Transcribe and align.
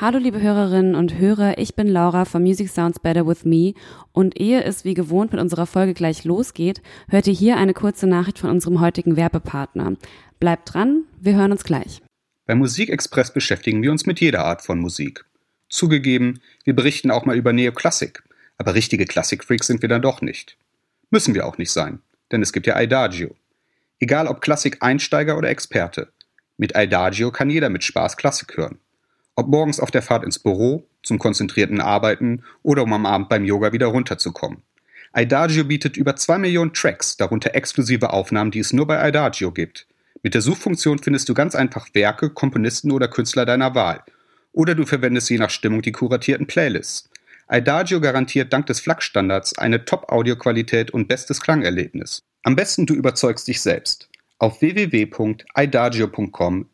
Hallo 0.00 0.16
liebe 0.16 0.40
Hörerinnen 0.40 0.94
und 0.94 1.18
Hörer, 1.18 1.58
ich 1.58 1.74
bin 1.74 1.86
Laura 1.86 2.24
von 2.24 2.42
Music 2.42 2.70
Sounds 2.70 3.00
Better 3.00 3.26
With 3.26 3.44
Me 3.44 3.74
und 4.12 4.40
ehe 4.40 4.64
es 4.64 4.86
wie 4.86 4.94
gewohnt 4.94 5.32
mit 5.32 5.42
unserer 5.42 5.66
Folge 5.66 5.92
gleich 5.92 6.24
losgeht, 6.24 6.80
hört 7.10 7.26
ihr 7.26 7.34
hier 7.34 7.58
eine 7.58 7.74
kurze 7.74 8.06
Nachricht 8.06 8.38
von 8.38 8.48
unserem 8.48 8.80
heutigen 8.80 9.16
Werbepartner. 9.16 9.96
Bleibt 10.38 10.72
dran, 10.72 11.04
wir 11.20 11.34
hören 11.34 11.52
uns 11.52 11.64
gleich. 11.64 12.00
Bei 12.46 12.54
Musikexpress 12.54 13.34
beschäftigen 13.34 13.82
wir 13.82 13.90
uns 13.90 14.06
mit 14.06 14.20
jeder 14.20 14.42
Art 14.42 14.62
von 14.62 14.78
Musik. 14.78 15.26
Zugegeben, 15.68 16.40
wir 16.64 16.74
berichten 16.74 17.10
auch 17.10 17.26
mal 17.26 17.36
über 17.36 17.52
Neoklassik, 17.52 18.22
aber 18.56 18.74
richtige 18.74 19.04
Klassikfreaks 19.04 19.66
sind 19.66 19.82
wir 19.82 19.90
dann 19.90 20.00
doch 20.00 20.22
nicht. 20.22 20.56
Müssen 21.10 21.34
wir 21.34 21.44
auch 21.44 21.58
nicht 21.58 21.72
sein, 21.72 21.98
denn 22.32 22.40
es 22.40 22.54
gibt 22.54 22.66
ja 22.66 22.80
Idagio. 22.80 23.36
Egal 23.98 24.28
ob 24.28 24.40
Klassik-Einsteiger 24.40 25.36
oder 25.36 25.50
Experte. 25.50 26.08
Mit 26.56 26.72
Idagio 26.74 27.30
kann 27.30 27.50
jeder 27.50 27.68
mit 27.68 27.84
Spaß 27.84 28.16
Klassik 28.16 28.56
hören. 28.56 28.78
Ob 29.40 29.48
morgens 29.48 29.80
auf 29.80 29.90
der 29.90 30.02
Fahrt 30.02 30.22
ins 30.22 30.38
Büro, 30.38 30.86
zum 31.02 31.18
konzentrierten 31.18 31.80
Arbeiten 31.80 32.42
oder 32.62 32.82
um 32.82 32.92
am 32.92 33.06
Abend 33.06 33.30
beim 33.30 33.46
Yoga 33.46 33.72
wieder 33.72 33.86
runterzukommen. 33.86 34.58
Idagio 35.16 35.64
bietet 35.64 35.96
über 35.96 36.14
zwei 36.14 36.36
Millionen 36.36 36.74
Tracks, 36.74 37.16
darunter 37.16 37.54
exklusive 37.54 38.12
Aufnahmen, 38.12 38.50
die 38.50 38.58
es 38.58 38.74
nur 38.74 38.86
bei 38.86 39.08
Idagio 39.08 39.50
gibt. 39.50 39.86
Mit 40.22 40.34
der 40.34 40.42
Suchfunktion 40.42 40.98
findest 40.98 41.26
du 41.30 41.32
ganz 41.32 41.54
einfach 41.54 41.88
Werke, 41.94 42.28
Komponisten 42.28 42.90
oder 42.90 43.08
Künstler 43.08 43.46
deiner 43.46 43.74
Wahl. 43.74 44.02
Oder 44.52 44.74
du 44.74 44.84
verwendest 44.84 45.30
je 45.30 45.38
nach 45.38 45.48
Stimmung 45.48 45.80
die 45.80 45.92
kuratierten 45.92 46.46
Playlists. 46.46 47.08
Idagio 47.50 48.02
garantiert 48.02 48.52
dank 48.52 48.66
des 48.66 48.80
FLAC-Standards 48.80 49.56
eine 49.56 49.86
Top-Audioqualität 49.86 50.90
und 50.90 51.08
bestes 51.08 51.40
Klangerlebnis. 51.40 52.24
Am 52.42 52.56
besten 52.56 52.84
du 52.84 52.92
überzeugst 52.92 53.48
dich 53.48 53.62
selbst. 53.62 54.10
Auf 54.38 54.60
www.idagio.com 54.60 56.66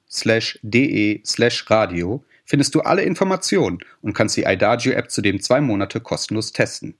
findest 2.47 2.75
du 2.75 2.81
alle 2.81 3.03
Informationen 3.03 3.81
und 4.01 4.15
kannst 4.15 4.37
die 4.37 4.45
Idagio-App 4.45 5.11
zudem 5.11 5.41
zwei 5.41 5.61
Monate 5.61 6.01
kostenlos 6.01 6.53
testen. 6.53 6.95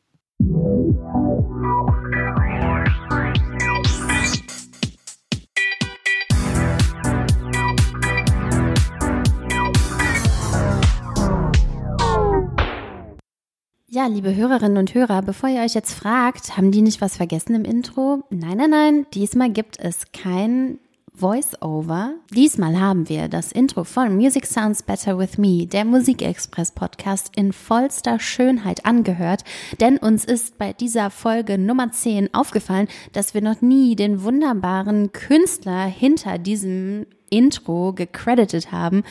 Ja, 13.89 14.09
liebe 14.09 14.37
Hörerinnen 14.37 14.77
und 14.77 14.93
Hörer, 14.93 15.23
bevor 15.23 15.49
ihr 15.49 15.63
euch 15.63 15.73
jetzt 15.73 15.95
fragt, 15.95 16.59
haben 16.59 16.71
die 16.71 16.83
nicht 16.83 17.01
was 17.01 17.17
vergessen 17.17 17.55
im 17.55 17.65
Intro? 17.65 18.25
Nein, 18.29 18.59
nein, 18.59 18.71
nein, 18.71 19.07
diesmal 19.15 19.49
gibt 19.49 19.79
es 19.79 20.13
kein 20.13 20.79
Voice-Over. 21.19 22.15
Diesmal 22.35 22.79
haben 22.79 23.09
wir 23.09 23.29
das 23.29 23.51
Intro 23.51 23.85
von 23.85 24.15
Music 24.17 24.47
Sounds 24.47 24.83
Better 24.83 25.19
With 25.19 25.39
Me, 25.39 25.67
der 25.67 25.85
Musikexpress 25.85 26.73
Podcast 26.73 27.33
in 27.37 27.53
vollster 27.53 28.21
Schönheit 28.21 28.85
angehört, 28.85 29.43
denn 29.81 29.97
uns 29.97 30.25
ist 30.25 30.59
bei 30.59 30.75
dieser 30.75 31.11
Folge 31.11 31.57
Nummer 31.57 31.91
10 31.91 32.35
aufgefallen, 32.35 32.89
dass 33.13 33.33
wir 33.33 33.41
noch 33.41 33.63
nie 33.63 33.97
den 33.97 34.23
wunderbaren 34.23 35.13
Künstler 35.13 35.87
hinter 35.87 36.37
diesem 36.39 37.07
Intro 37.31 37.93
gecredited 37.93 38.73
haben. 38.73 39.05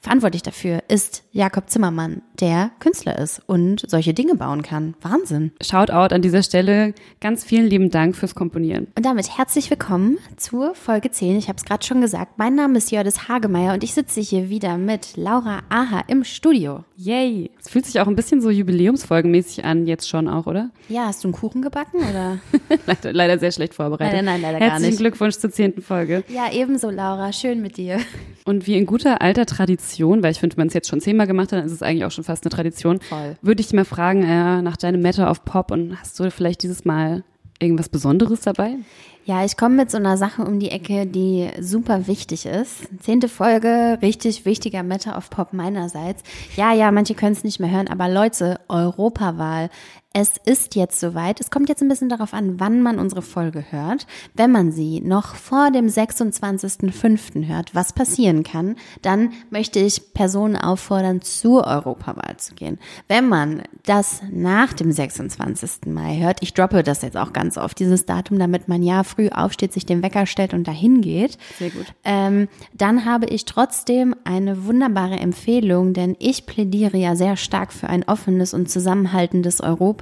Verantwortlich 0.00 0.42
dafür 0.42 0.82
ist 0.88 1.22
Jakob 1.30 1.70
Zimmermann, 1.70 2.22
der 2.40 2.72
Künstler 2.80 3.18
ist 3.18 3.40
und 3.46 3.88
solche 3.88 4.14
Dinge 4.14 4.34
bauen 4.34 4.62
kann. 4.62 4.94
Wahnsinn. 5.00 5.52
Shoutout 5.60 6.12
an 6.12 6.22
dieser 6.22 6.42
Stelle. 6.42 6.94
Ganz 7.20 7.44
vielen 7.44 7.66
lieben 7.66 7.90
Dank 7.90 8.16
fürs 8.16 8.34
Komponieren. 8.34 8.88
Und 8.96 9.06
damit 9.06 9.38
herzlich 9.38 9.70
willkommen 9.70 10.18
zur 10.36 10.74
Folge 10.74 11.12
10. 11.12 11.36
Ich 11.36 11.48
habe 11.48 11.56
es 11.56 11.64
gerade 11.64 11.84
schon 11.86 12.00
gesagt. 12.00 12.32
Mein 12.36 12.56
Name 12.56 12.78
ist 12.78 12.90
Jördis 12.90 13.28
Hagemeyer 13.28 13.74
und 13.74 13.84
ich 13.84 13.94
sitze 13.94 14.20
hier 14.20 14.48
wieder 14.48 14.76
mit 14.76 15.16
Laura 15.16 15.60
Aha 15.68 16.02
im 16.08 16.24
Studio. 16.24 16.84
Yay! 16.96 17.50
Es 17.60 17.70
fühlt 17.70 17.86
sich 17.86 18.00
auch 18.00 18.06
ein 18.08 18.16
bisschen 18.16 18.40
so 18.40 18.50
jubiläumsfolgenmäßig 18.50 19.64
an, 19.64 19.86
jetzt 19.86 20.08
schon 20.08 20.28
auch, 20.28 20.46
oder? 20.46 20.70
Ja, 20.88 21.06
hast 21.06 21.24
du 21.24 21.28
einen 21.28 21.32
Kuchen 21.32 21.62
gebacken 21.62 22.00
oder? 22.00 22.38
leider, 22.86 23.12
leider 23.12 23.38
sehr 23.38 23.50
schlecht 23.52 23.72
vorbereitet. 23.72 24.16
Nein, 24.16 24.24
nein, 24.26 24.42
leider 24.42 24.58
Herzlichen 24.58 24.82
gar 24.82 24.90
nicht. 24.90 24.98
Glückwunsch 24.98 25.36
zur 25.36 25.50
zehnten 25.50 25.80
Folge. 25.80 26.22
Ja, 26.28 26.52
ebenso, 26.52 26.90
Laura. 26.90 27.32
Schön 27.32 27.61
mit 27.62 27.76
dir. 27.76 27.98
Und 28.44 28.66
wie 28.66 28.76
in 28.76 28.86
guter 28.86 29.22
alter 29.22 29.46
Tradition, 29.46 30.22
weil 30.22 30.32
ich 30.32 30.40
finde, 30.40 30.56
wenn 30.56 30.62
man 30.62 30.68
es 30.68 30.74
jetzt 30.74 30.88
schon 30.88 31.00
zehnmal 31.00 31.26
gemacht 31.26 31.52
hat, 31.52 31.60
dann 31.60 31.66
ist 31.66 31.72
es 31.72 31.82
eigentlich 31.82 32.04
auch 32.04 32.10
schon 32.10 32.24
fast 32.24 32.44
eine 32.44 32.50
Tradition, 32.50 33.00
Voll. 33.00 33.36
würde 33.40 33.60
ich 33.60 33.68
dich 33.68 33.74
mal 33.74 33.84
fragen 33.84 34.22
äh, 34.24 34.60
nach 34.62 34.76
deinem 34.76 35.00
Matter 35.00 35.30
of 35.30 35.44
Pop 35.44 35.70
und 35.70 35.98
hast 35.98 36.18
du 36.18 36.30
vielleicht 36.30 36.62
dieses 36.62 36.84
Mal 36.84 37.24
irgendwas 37.60 37.88
Besonderes 37.88 38.40
dabei? 38.40 38.76
Ja, 39.24 39.44
ich 39.44 39.56
komme 39.56 39.76
mit 39.76 39.90
so 39.90 39.98
einer 39.98 40.16
Sache 40.16 40.42
um 40.42 40.58
die 40.58 40.70
Ecke, 40.70 41.06
die 41.06 41.48
super 41.60 42.08
wichtig 42.08 42.44
ist. 42.44 42.88
Zehnte 43.00 43.28
Folge, 43.28 43.98
richtig 44.02 44.44
wichtiger 44.44 44.82
Matter 44.82 45.16
of 45.16 45.30
Pop 45.30 45.52
meinerseits. 45.52 46.24
Ja, 46.56 46.72
ja, 46.72 46.90
manche 46.90 47.14
können 47.14 47.32
es 47.32 47.44
nicht 47.44 47.60
mehr 47.60 47.70
hören, 47.70 47.86
aber 47.86 48.08
Leute, 48.08 48.58
Europawahl. 48.68 49.70
Es 50.14 50.36
ist 50.44 50.74
jetzt 50.74 51.00
soweit. 51.00 51.40
Es 51.40 51.50
kommt 51.50 51.70
jetzt 51.70 51.80
ein 51.80 51.88
bisschen 51.88 52.10
darauf 52.10 52.34
an, 52.34 52.60
wann 52.60 52.82
man 52.82 52.98
unsere 52.98 53.22
Folge 53.22 53.64
hört. 53.70 54.06
Wenn 54.34 54.52
man 54.52 54.70
sie 54.70 55.00
noch 55.00 55.34
vor 55.36 55.70
dem 55.70 55.86
26.05. 55.86 57.46
hört, 57.46 57.74
was 57.74 57.94
passieren 57.94 58.42
kann, 58.42 58.76
dann 59.00 59.32
möchte 59.48 59.78
ich 59.78 60.12
Personen 60.12 60.56
auffordern, 60.56 61.22
zur 61.22 61.66
Europawahl 61.66 62.36
zu 62.36 62.54
gehen. 62.54 62.78
Wenn 63.08 63.28
man 63.28 63.62
das 63.86 64.20
nach 64.30 64.74
dem 64.74 64.92
26. 64.92 65.86
Mai 65.86 66.18
hört, 66.18 66.42
ich 66.42 66.52
droppe 66.52 66.82
das 66.82 67.00
jetzt 67.00 67.16
auch 67.16 67.32
ganz 67.32 67.56
oft, 67.56 67.78
dieses 67.78 68.04
Datum, 68.04 68.38
damit 68.38 68.68
man 68.68 68.82
ja 68.82 69.04
früh 69.04 69.30
aufsteht, 69.30 69.72
sich 69.72 69.86
den 69.86 70.02
Wecker 70.02 70.26
stellt 70.26 70.52
und 70.52 70.68
dahin 70.68 71.00
geht. 71.00 71.38
Sehr 71.58 71.70
gut. 71.70 71.86
Ähm, 72.04 72.48
dann 72.74 73.06
habe 73.06 73.26
ich 73.26 73.46
trotzdem 73.46 74.14
eine 74.24 74.66
wunderbare 74.66 75.16
Empfehlung, 75.16 75.94
denn 75.94 76.16
ich 76.18 76.44
plädiere 76.44 76.98
ja 76.98 77.16
sehr 77.16 77.36
stark 77.36 77.72
für 77.72 77.88
ein 77.88 78.04
offenes 78.04 78.52
und 78.52 78.68
zusammenhaltendes 78.68 79.62
Europa. 79.62 80.01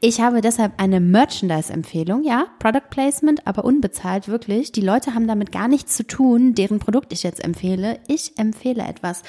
Ich 0.00 0.20
habe 0.20 0.42
deshalb 0.42 0.74
eine 0.76 1.00
Merchandise-Empfehlung, 1.00 2.22
ja, 2.22 2.46
Product 2.58 2.90
Placement, 2.90 3.46
aber 3.46 3.64
unbezahlt, 3.64 4.28
wirklich. 4.28 4.70
Die 4.70 4.82
Leute 4.82 5.14
haben 5.14 5.26
damit 5.26 5.52
gar 5.52 5.68
nichts 5.68 5.96
zu 5.96 6.06
tun, 6.06 6.54
deren 6.54 6.78
Produkt 6.78 7.12
ich 7.12 7.22
jetzt 7.22 7.42
empfehle. 7.42 7.98
Ich 8.06 8.38
empfehle 8.38 8.82
etwas. 8.82 9.22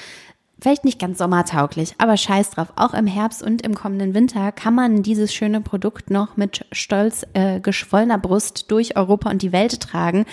Vielleicht 0.59 0.85
nicht 0.85 0.99
ganz 0.99 1.19
sommertauglich, 1.19 1.93
aber 1.99 2.17
scheiß 2.17 2.49
drauf. 2.49 2.73
Auch 2.75 2.95
im 2.95 3.05
Herbst 3.05 3.43
und 3.43 3.61
im 3.61 3.75
kommenden 3.75 4.15
Winter 4.15 4.51
kann 4.51 4.73
man 4.73 5.03
dieses 5.03 5.33
schöne 5.33 5.61
Produkt 5.61 6.09
noch 6.09 6.35
mit 6.35 6.65
stolz 6.71 7.25
äh, 7.33 7.59
geschwollener 7.59 8.17
Brust 8.17 8.71
durch 8.71 8.97
Europa 8.97 9.29
und 9.29 9.43
die 9.43 9.51
Welt 9.51 9.79
tragen. 9.79 10.25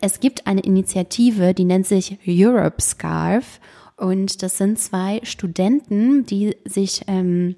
Es 0.00 0.20
gibt 0.20 0.46
eine 0.46 0.60
Initiative, 0.60 1.54
die 1.54 1.64
nennt 1.64 1.86
sich 1.86 2.18
Europe 2.26 2.80
Scarf. 2.80 3.60
Und 3.96 4.42
das 4.42 4.58
sind 4.58 4.78
zwei 4.78 5.20
Studenten, 5.24 6.24
die 6.24 6.56
sich 6.64 7.02
ähm, 7.06 7.56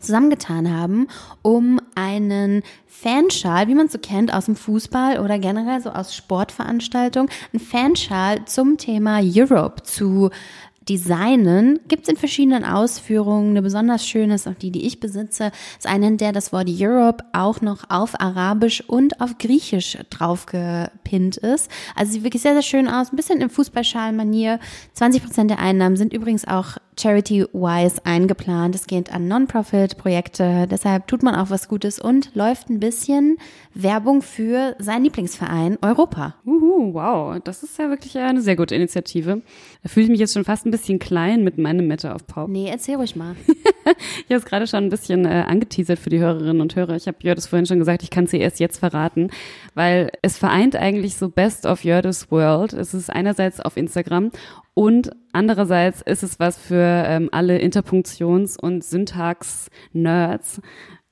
zusammengetan 0.00 0.74
haben, 0.74 1.08
um 1.42 1.80
einen 1.94 2.62
Fanschal, 2.86 3.68
wie 3.68 3.74
man 3.74 3.86
es 3.86 3.92
so 3.92 3.98
kennt 3.98 4.32
aus 4.32 4.46
dem 4.46 4.56
Fußball 4.56 5.20
oder 5.20 5.38
generell 5.38 5.80
so 5.80 5.90
aus 5.90 6.14
Sportveranstaltungen, 6.14 7.30
einen 7.52 7.60
Fanschal 7.60 8.44
zum 8.46 8.76
Thema 8.76 9.20
Europe 9.22 9.82
zu 9.84 10.30
designen. 10.88 11.80
Gibt 11.88 12.04
es 12.04 12.08
in 12.08 12.16
verschiedenen 12.16 12.64
Ausführungen. 12.64 13.50
Eine 13.50 13.62
besonders 13.62 14.06
schöne 14.06 14.34
ist 14.34 14.48
auch 14.48 14.54
die, 14.54 14.70
die 14.70 14.86
ich 14.86 15.00
besitze. 15.00 15.52
Ist 15.76 15.86
eine, 15.86 16.08
in 16.08 16.16
der 16.16 16.32
das 16.32 16.52
Wort 16.52 16.68
Europe 16.68 17.24
auch 17.32 17.60
noch 17.60 17.90
auf 17.90 18.20
Arabisch 18.20 18.82
und 18.86 19.20
auf 19.20 19.38
Griechisch 19.38 19.98
draufgepinnt 20.10 21.36
ist. 21.36 21.70
Also 21.94 22.12
sieht 22.12 22.24
wirklich 22.24 22.42
sehr, 22.42 22.54
sehr 22.54 22.62
schön 22.62 22.88
aus. 22.88 23.12
Ein 23.12 23.16
bisschen 23.16 23.40
im 23.40 23.50
Fußballschal-Manier. 23.50 24.60
20 24.94 25.22
Prozent 25.22 25.50
der 25.50 25.58
Einnahmen 25.58 25.96
sind 25.96 26.12
übrigens 26.12 26.46
auch 26.46 26.78
charity-wise 26.98 28.04
eingeplant. 28.04 28.74
Es 28.74 28.86
geht 28.86 29.12
an 29.12 29.28
Non-Profit-Projekte. 29.28 30.66
Deshalb 30.70 31.06
tut 31.06 31.22
man 31.22 31.34
auch 31.34 31.50
was 31.50 31.68
Gutes 31.68 31.98
und 31.98 32.34
läuft 32.34 32.68
ein 32.70 32.80
bisschen 32.80 33.38
Werbung 33.74 34.22
für 34.22 34.74
seinen 34.78 35.04
Lieblingsverein 35.04 35.78
Europa. 35.82 36.34
Uhu, 36.44 36.94
wow, 36.94 37.38
das 37.42 37.62
ist 37.62 37.78
ja 37.78 37.90
wirklich 37.90 38.16
eine 38.18 38.40
sehr 38.40 38.56
gute 38.56 38.74
Initiative. 38.74 39.42
Da 39.82 39.88
fühle 39.88 40.04
ich 40.04 40.10
mich 40.10 40.20
jetzt 40.20 40.34
schon 40.34 40.44
fast 40.44 40.66
ein 40.66 40.70
bisschen 40.70 40.98
klein 40.98 41.44
mit 41.44 41.58
meinem 41.58 41.86
Matter 41.86 42.14
of 42.14 42.26
Pop. 42.26 42.48
Nee, 42.48 42.68
erzähl 42.68 42.96
ruhig 42.96 43.16
mal. 43.16 43.36
Ich 44.18 44.24
habe 44.26 44.36
es 44.36 44.44
gerade 44.44 44.66
schon 44.66 44.84
ein 44.84 44.90
bisschen 44.90 45.24
äh, 45.24 45.44
angeteasert 45.46 45.98
für 45.98 46.10
die 46.10 46.18
Hörerinnen 46.18 46.60
und 46.60 46.76
Hörer. 46.76 46.96
Ich 46.96 47.06
habe 47.06 47.18
Jördis 47.22 47.46
vorhin 47.46 47.66
schon 47.66 47.78
gesagt, 47.78 48.02
ich 48.02 48.10
kann 48.10 48.26
sie 48.26 48.38
erst 48.38 48.60
jetzt 48.60 48.78
verraten, 48.78 49.30
weil 49.74 50.10
es 50.22 50.36
vereint 50.36 50.76
eigentlich 50.76 51.16
so 51.16 51.28
Best 51.28 51.66
of 51.66 51.84
Jördis 51.84 52.30
World. 52.30 52.72
Es 52.72 52.94
ist 52.94 53.10
einerseits 53.10 53.60
auf 53.60 53.76
Instagram 53.76 54.30
und 54.78 55.10
andererseits 55.32 56.02
ist 56.02 56.22
es 56.22 56.38
was 56.38 56.56
für 56.56 56.76
ähm, 57.04 57.30
alle 57.32 57.58
Interpunktions- 57.58 58.56
und 58.56 58.84
Syntax-Nerds 58.84 60.60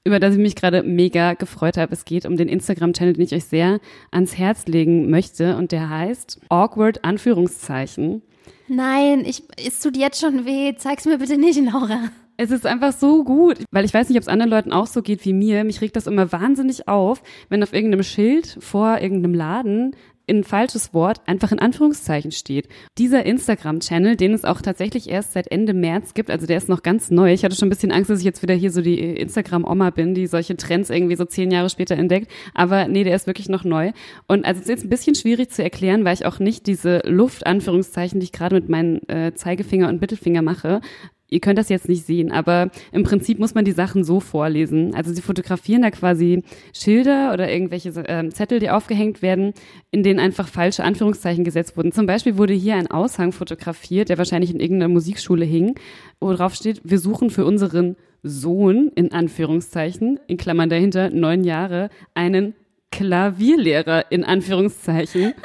über 0.04 0.20
das 0.20 0.34
ich 0.34 0.40
mich 0.40 0.54
gerade 0.54 0.84
mega 0.84 1.34
gefreut 1.34 1.76
habe. 1.76 1.92
Es 1.92 2.04
geht 2.04 2.26
um 2.26 2.36
den 2.36 2.48
Instagram-Channel, 2.48 3.14
den 3.14 3.24
ich 3.24 3.34
euch 3.34 3.46
sehr 3.46 3.80
ans 4.12 4.38
Herz 4.38 4.66
legen 4.66 5.10
möchte 5.10 5.56
und 5.56 5.72
der 5.72 5.90
heißt 5.90 6.42
Awkward 6.48 7.04
Anführungszeichen. 7.04 8.22
Nein, 8.68 9.24
ich, 9.26 9.42
es 9.58 9.80
tut 9.80 9.96
jetzt 9.96 10.20
schon 10.20 10.46
weh. 10.46 10.76
Zeig's 10.76 11.04
mir 11.04 11.18
bitte 11.18 11.36
nicht, 11.36 11.60
Laura. 11.60 12.10
Es 12.36 12.52
ist 12.52 12.66
einfach 12.66 12.92
so 12.92 13.24
gut, 13.24 13.64
weil 13.72 13.84
ich 13.84 13.92
weiß 13.92 14.08
nicht, 14.08 14.18
ob 14.18 14.22
es 14.22 14.28
anderen 14.28 14.50
Leuten 14.50 14.72
auch 14.72 14.86
so 14.86 15.02
geht 15.02 15.24
wie 15.24 15.32
mir. 15.32 15.64
Mich 15.64 15.80
regt 15.80 15.96
das 15.96 16.06
immer 16.06 16.30
wahnsinnig 16.30 16.86
auf, 16.86 17.20
wenn 17.48 17.64
auf 17.64 17.72
irgendeinem 17.72 18.04
Schild 18.04 18.58
vor 18.60 18.98
irgendeinem 19.00 19.34
Laden 19.34 19.96
ein 20.28 20.44
falsches 20.44 20.92
Wort 20.92 21.20
einfach 21.26 21.52
in 21.52 21.58
Anführungszeichen 21.58 22.32
steht. 22.32 22.68
Dieser 22.98 23.24
Instagram-Channel, 23.24 24.16
den 24.16 24.34
es 24.34 24.44
auch 24.44 24.60
tatsächlich 24.60 25.08
erst 25.08 25.32
seit 25.32 25.50
Ende 25.50 25.74
März 25.74 26.14
gibt, 26.14 26.30
also 26.30 26.46
der 26.46 26.56
ist 26.56 26.68
noch 26.68 26.82
ganz 26.82 27.10
neu. 27.10 27.32
Ich 27.32 27.44
hatte 27.44 27.54
schon 27.54 27.68
ein 27.68 27.70
bisschen 27.70 27.92
Angst, 27.92 28.10
dass 28.10 28.18
ich 28.18 28.24
jetzt 28.24 28.42
wieder 28.42 28.54
hier 28.54 28.70
so 28.70 28.82
die 28.82 28.98
Instagram-Oma 28.98 29.90
bin, 29.90 30.14
die 30.14 30.26
solche 30.26 30.56
Trends 30.56 30.90
irgendwie 30.90 31.16
so 31.16 31.24
zehn 31.24 31.50
Jahre 31.50 31.70
später 31.70 31.96
entdeckt. 31.96 32.30
Aber 32.54 32.88
nee, 32.88 33.04
der 33.04 33.14
ist 33.14 33.26
wirklich 33.26 33.48
noch 33.48 33.64
neu. 33.64 33.92
Und 34.26 34.44
also 34.44 34.58
es 34.58 34.66
ist 34.66 34.70
jetzt 34.70 34.84
ein 34.84 34.90
bisschen 34.90 35.14
schwierig 35.14 35.50
zu 35.50 35.62
erklären, 35.62 36.04
weil 36.04 36.14
ich 36.14 36.26
auch 36.26 36.38
nicht 36.38 36.66
diese 36.66 37.02
Luft-Anführungszeichen, 37.04 38.20
die 38.20 38.24
ich 38.24 38.32
gerade 38.32 38.56
mit 38.56 38.68
meinen 38.68 39.08
äh, 39.08 39.32
Zeigefinger 39.34 39.88
und 39.88 40.00
Mittelfinger 40.00 40.42
mache, 40.42 40.80
Ihr 41.28 41.40
könnt 41.40 41.58
das 41.58 41.68
jetzt 41.68 41.88
nicht 41.88 42.06
sehen, 42.06 42.30
aber 42.30 42.70
im 42.92 43.02
Prinzip 43.02 43.38
muss 43.38 43.54
man 43.54 43.64
die 43.64 43.72
Sachen 43.72 44.04
so 44.04 44.20
vorlesen. 44.20 44.94
Also 44.94 45.12
sie 45.12 45.22
fotografieren 45.22 45.82
da 45.82 45.90
quasi 45.90 46.42
Schilder 46.72 47.32
oder 47.32 47.50
irgendwelche 47.50 47.88
äh, 48.08 48.28
Zettel, 48.30 48.60
die 48.60 48.70
aufgehängt 48.70 49.22
werden, 49.22 49.52
in 49.90 50.02
denen 50.02 50.20
einfach 50.20 50.48
falsche 50.48 50.84
Anführungszeichen 50.84 51.44
gesetzt 51.44 51.76
wurden. 51.76 51.92
Zum 51.92 52.06
Beispiel 52.06 52.36
wurde 52.38 52.54
hier 52.54 52.76
ein 52.76 52.90
Aushang 52.90 53.32
fotografiert, 53.32 54.08
der 54.08 54.18
wahrscheinlich 54.18 54.52
in 54.52 54.60
irgendeiner 54.60 54.92
Musikschule 54.92 55.44
hing, 55.44 55.74
wo 56.20 56.32
drauf 56.32 56.54
steht, 56.54 56.80
wir 56.84 56.98
suchen 56.98 57.30
für 57.30 57.44
unseren 57.44 57.96
Sohn, 58.22 58.90
in 58.94 59.12
Anführungszeichen, 59.12 60.20
in 60.26 60.36
Klammern 60.36 60.68
dahinter, 60.68 61.10
neun 61.10 61.44
Jahre, 61.44 61.90
einen 62.14 62.54
Klavierlehrer, 62.92 64.10
in 64.10 64.24
Anführungszeichen. 64.24 65.34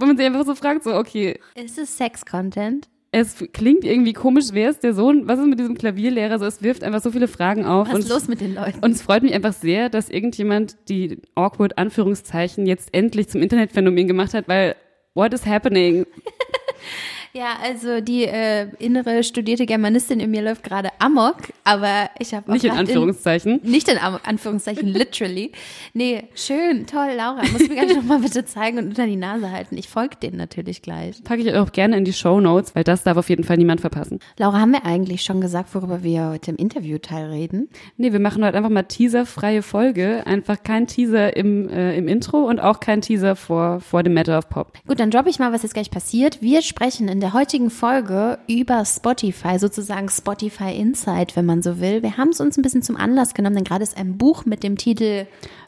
wo 0.00 0.06
man 0.06 0.16
sich 0.16 0.26
einfach 0.26 0.46
so 0.46 0.54
fragt, 0.54 0.82
so, 0.82 0.94
okay. 0.94 1.38
Ist 1.54 1.78
es 1.78 1.96
Sex-Content? 1.96 2.88
Es 3.12 3.44
klingt 3.52 3.84
irgendwie 3.84 4.12
komisch, 4.12 4.46
wer 4.52 4.70
ist 4.70 4.84
der 4.84 4.94
Sohn? 4.94 5.26
Was 5.26 5.40
ist 5.40 5.46
mit 5.46 5.58
diesem 5.58 5.76
Klavierlehrer? 5.76 6.38
So, 6.38 6.44
es 6.44 6.62
wirft 6.62 6.84
einfach 6.84 7.00
so 7.00 7.10
viele 7.10 7.26
Fragen 7.26 7.64
auf. 7.64 7.88
Was 7.90 8.00
ist 8.00 8.08
los 8.08 8.28
mit 8.28 8.40
den 8.40 8.54
Leuten? 8.54 8.78
Und 8.80 8.92
es 8.92 9.02
freut 9.02 9.24
mich 9.24 9.34
einfach 9.34 9.52
sehr, 9.52 9.88
dass 9.88 10.08
irgendjemand 10.08 10.76
die 10.88 11.20
awkward 11.34 11.76
Anführungszeichen 11.76 12.66
jetzt 12.66 12.94
endlich 12.94 13.28
zum 13.28 13.42
Internetphänomen 13.42 14.06
gemacht 14.06 14.32
hat, 14.32 14.46
weil 14.46 14.76
what 15.14 15.34
is 15.34 15.44
happening? 15.44 16.06
Ja, 17.32 17.58
also 17.62 18.00
die 18.00 18.24
äh, 18.24 18.66
innere 18.80 19.22
studierte 19.22 19.64
Germanistin 19.64 20.18
in 20.18 20.32
mir 20.32 20.42
läuft 20.42 20.64
gerade 20.64 20.88
amok, 20.98 21.36
aber 21.62 22.10
ich 22.18 22.34
habe 22.34 22.50
Nicht 22.50 22.64
in 22.64 22.72
Anführungszeichen. 22.72 23.60
In, 23.60 23.70
nicht 23.70 23.88
in 23.88 23.98
Anführungszeichen, 23.98 24.88
literally. 24.92 25.52
Nee, 25.94 26.24
schön, 26.34 26.86
toll, 26.86 27.10
Laura. 27.16 27.42
Muss 27.52 27.68
mir 27.68 27.76
gleich 27.76 27.94
nochmal 27.96 28.18
bitte 28.18 28.44
zeigen 28.44 28.78
und 28.78 28.88
unter 28.88 29.06
die 29.06 29.14
Nase 29.14 29.52
halten. 29.52 29.76
Ich 29.78 29.88
folge 29.88 30.16
denen 30.16 30.38
natürlich 30.38 30.82
gleich. 30.82 31.22
Packe 31.22 31.42
ich 31.42 31.54
auch 31.54 31.70
gerne 31.70 31.96
in 31.96 32.04
die 32.04 32.12
Show 32.12 32.40
Notes, 32.40 32.74
weil 32.74 32.82
das 32.82 33.04
darf 33.04 33.16
auf 33.16 33.28
jeden 33.28 33.44
Fall 33.44 33.58
niemand 33.58 33.80
verpassen. 33.80 34.18
Laura, 34.36 34.58
haben 34.58 34.72
wir 34.72 34.84
eigentlich 34.84 35.22
schon 35.22 35.40
gesagt, 35.40 35.72
worüber 35.74 36.02
wir 36.02 36.30
heute 36.30 36.50
im 36.50 36.56
Interviewteil 36.56 37.26
reden? 37.26 37.68
Nee, 37.96 38.12
wir 38.12 38.20
machen 38.20 38.44
heute 38.44 38.56
einfach 38.56 38.70
mal 38.70 38.82
teaserfreie 38.82 39.62
Folge. 39.62 40.26
Einfach 40.26 40.64
kein 40.64 40.88
Teaser 40.88 41.36
im, 41.36 41.68
äh, 41.68 41.96
im 41.96 42.08
Intro 42.08 42.38
und 42.38 42.58
auch 42.58 42.80
kein 42.80 43.02
Teaser 43.02 43.36
vor, 43.36 43.78
vor 43.80 44.02
dem 44.02 44.14
Matter 44.14 44.36
of 44.36 44.48
Pop. 44.48 44.72
Gut, 44.88 44.98
dann 44.98 45.12
droppe 45.12 45.30
ich 45.30 45.38
mal, 45.38 45.52
was 45.52 45.62
jetzt 45.62 45.74
gleich 45.74 45.92
passiert. 45.92 46.42
Wir 46.42 46.62
sprechen 46.62 47.06
in 47.06 47.19
der 47.20 47.32
heutigen 47.32 47.70
Folge 47.70 48.38
über 48.48 48.84
Spotify, 48.84 49.58
sozusagen 49.58 50.08
Spotify 50.08 50.74
Insight, 50.74 51.36
wenn 51.36 51.46
man 51.46 51.62
so 51.62 51.80
will. 51.80 52.02
Wir 52.02 52.16
haben 52.16 52.30
es 52.30 52.40
uns 52.40 52.56
ein 52.56 52.62
bisschen 52.62 52.82
zum 52.82 52.96
Anlass 52.96 53.34
genommen, 53.34 53.56
denn 53.56 53.64
gerade 53.64 53.82
ist 53.82 53.96
ein 53.96 54.18
Buch 54.18 54.44
mit 54.44 54.62
dem 54.62 54.76
Titel 54.76 55.26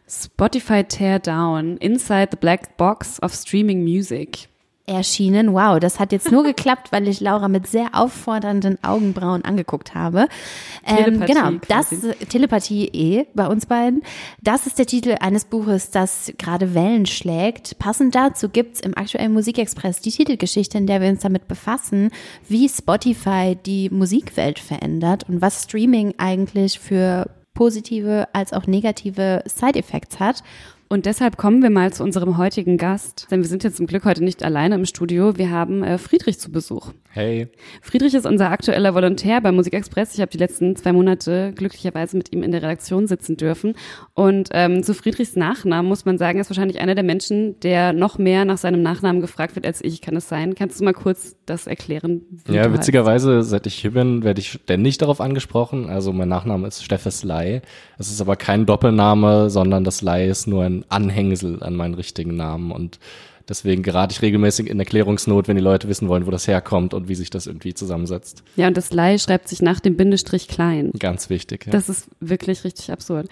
Spotify 0.09 0.85
Tear 0.85 1.19
Down, 1.19 1.77
Inside 1.79 2.29
the 2.33 2.37
Black 2.37 2.77
Box 2.77 3.23
of 3.23 3.35
Streaming 3.35 3.83
Music 3.83 4.49
erschienen. 4.87 5.53
Wow, 5.53 5.79
das 5.79 6.01
hat 6.01 6.13
jetzt 6.13 6.31
nur 6.31 6.43
geklappt, 6.45 6.93
weil 6.93 7.09
ich 7.09 7.21
Laura 7.21 7.49
mit 7.49 7.67
sehr 7.67 7.89
auffordernden 7.93 8.83
Augenbrauen 8.83 9.45
angeguckt 9.45 9.95
habe. 9.95 10.29
Ähm, 10.85 11.21
genau, 11.21 11.53
das 11.69 11.91
Telepathie 12.29 12.89
eh 12.89 13.27
bei 13.35 13.47
uns 13.47 13.67
beiden. 13.67 14.03
Das 14.43 14.67
ist 14.67 14.79
der 14.79 14.87
Titel 14.87 15.17
eines 15.21 15.45
Buches, 15.45 15.91
das 15.91 16.33
gerade 16.39 16.75
Wellen 16.75 17.07
schlägt. 17.07 17.79
Passend 17.79 18.15
dazu 18.15 18.49
gibt's 18.49 18.81
im 18.81 18.97
aktuellen 18.97 19.33
Musikexpress 19.33 20.01
die 20.01 20.11
Titelgeschichte, 20.11 20.79
in 20.79 20.87
der 20.87 21.01
wir 21.01 21.09
uns 21.09 21.21
damit 21.21 21.49
befassen, 21.49 22.11
wie 22.49 22.69
Spotify 22.69 23.57
die 23.67 23.91
Musikwelt 23.91 24.59
verändert 24.59 25.29
und 25.29 25.41
was 25.41 25.65
Streaming 25.65 26.15
eigentlich 26.19 26.79
für 26.79 27.31
positive 27.55 28.29
als 28.33 28.53
auch 28.53 28.67
negative 28.67 29.43
Side-Effects 29.47 30.19
hat. 30.21 30.43
Und 30.93 31.07
deshalb 31.07 31.39
kommen 31.39 31.63
wir 31.63 31.71
mal 31.71 31.91
zu 31.91 32.03
unserem 32.03 32.37
heutigen 32.37 32.77
Gast, 32.77 33.29
denn 33.31 33.41
wir 33.41 33.49
sind 33.49 33.65
jetzt 33.65 33.79
zum 33.79 33.87
Glück 33.87 34.05
heute 34.05 34.23
nicht 34.23 34.43
alleine 34.43 34.75
im 34.75 34.85
Studio. 34.85 35.39
Wir 35.39 35.51
haben 35.51 35.83
äh, 35.83 35.97
Friedrich 35.97 36.39
zu 36.39 36.53
Besuch. 36.53 36.93
Hey. 37.09 37.49
Friedrich 37.81 38.13
ist 38.13 38.27
unser 38.27 38.51
aktueller 38.51 38.95
Volontär 38.95 39.41
bei 39.41 39.53
Musikexpress. 39.53 40.13
Ich 40.13 40.21
habe 40.21 40.31
die 40.31 40.37
letzten 40.37 40.77
zwei 40.77 40.93
Monate 40.93 41.55
glücklicherweise 41.55 42.19
mit 42.19 42.31
ihm 42.35 42.43
in 42.43 42.53
der 42.53 42.61
Redaktion 42.61 43.07
sitzen 43.07 43.39
dürfen. 43.39 43.75
Und 44.13 44.51
ähm, 44.53 44.83
zu 44.83 44.93
Friedrichs 44.93 45.35
Nachnamen 45.35 45.89
muss 45.89 46.05
man 46.05 46.19
sagen, 46.19 46.37
er 46.37 46.43
ist 46.43 46.51
wahrscheinlich 46.51 46.81
einer 46.81 46.95
der 46.95 47.05
Menschen, 47.05 47.59
der 47.61 47.95
noch 47.95 48.19
mehr 48.19 48.45
nach 48.45 48.59
seinem 48.59 48.83
Nachnamen 48.83 49.23
gefragt 49.23 49.57
wird 49.57 49.67
als 49.67 49.83
ich. 49.83 50.03
Kann 50.03 50.17
es 50.17 50.29
sein? 50.29 50.55
Kannst 50.55 50.79
du 50.79 50.85
mal 50.85 50.93
kurz 50.93 51.37
das 51.47 51.67
erklären? 51.67 52.21
Ja, 52.49 52.71
witzigerweise, 52.71 53.39
heißt? 53.39 53.49
seit 53.49 53.67
ich 53.67 53.77
hier 53.77 53.93
bin, 53.93 54.25
werde 54.25 54.41
ich 54.41 54.53
ständig 54.53 54.99
darauf 54.99 55.23
angesprochen. 55.23 55.89
Also 55.89 56.13
mein 56.13 56.29
Nachname 56.29 56.69
ist 56.69 56.85
Steffes 56.85 57.25
Lai. 57.25 57.63
Es 57.99 58.11
ist 58.11 58.21
aber 58.21 58.37
kein 58.37 58.67
Doppelname, 58.67 59.49
sondern 59.49 59.85
das 59.85 60.03
Lai 60.03 60.29
ist 60.29 60.47
nur 60.47 60.65
ein 60.65 60.82
Anhängsel 60.89 61.63
an 61.63 61.75
meinen 61.75 61.95
richtigen 61.95 62.37
Namen 62.37 62.73
und 62.73 62.99
Deswegen 63.49 63.83
gerate 63.83 64.13
ich 64.13 64.23
regelmäßig 64.23 64.69
in 64.71 64.79
Erklärungsnot, 64.79 65.49
wenn 65.49 65.57
die 65.57 65.63
Leute 65.63 65.89
wissen 65.89 66.09
wollen, 66.09 66.27
wo 66.27 66.31
das 66.31 66.47
herkommt 66.47 66.95
und 66.95 67.09
wie 67.09 67.15
sich 67.15 67.29
das 67.29 67.47
irgendwie 67.47 67.75
zusammensetzt. 67.75 68.45
Ja, 68.57 68.69
und 68.69 68.77
das 68.77 68.93
Lai 68.93 69.19
schreibt 69.19 69.49
sich 69.49 69.63
nach 69.63 69.81
dem 69.81 69.97
Bindestrich 69.97 70.49
klein. 70.49 70.93
Ganz 70.99 71.29
wichtig. 71.29 71.67
Ja. 71.67 71.73
Das 71.73 71.89
ist 71.89 72.09
wirklich 72.21 72.65
richtig 72.65 72.93
absurd. 72.93 73.29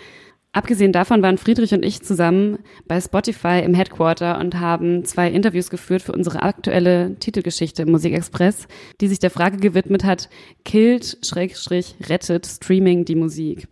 Abgesehen 0.53 0.93
davon 0.93 1.23
waren 1.23 1.39
Friedrich 1.39 1.73
und 1.75 1.85
ich 1.85 2.03
zusammen 2.03 2.59
bei 2.89 3.01
Spotify 3.01 3.63
im 3.65 3.73
Headquarter 3.73 4.39
und 4.41 4.59
haben 4.59 5.05
zwei 5.05 5.31
Interviews 5.31 5.71
geführt 5.71 6.03
für 6.03 6.11
unsere 6.11 6.43
aktuelle 6.43 7.15
Titelgeschichte 7.21 7.87
Musikexpress, 7.87 8.67
die 9.01 9.07
sich 9.07 9.21
der 9.21 9.31
Frage 9.31 9.59
gewidmet 9.59 10.03
hat, 10.03 10.29
killt, 10.65 11.19
Schrägstrich, 11.23 11.95
rettet 12.09 12.47
Streaming 12.47 13.05
die 13.05 13.15
Musik. 13.15 13.69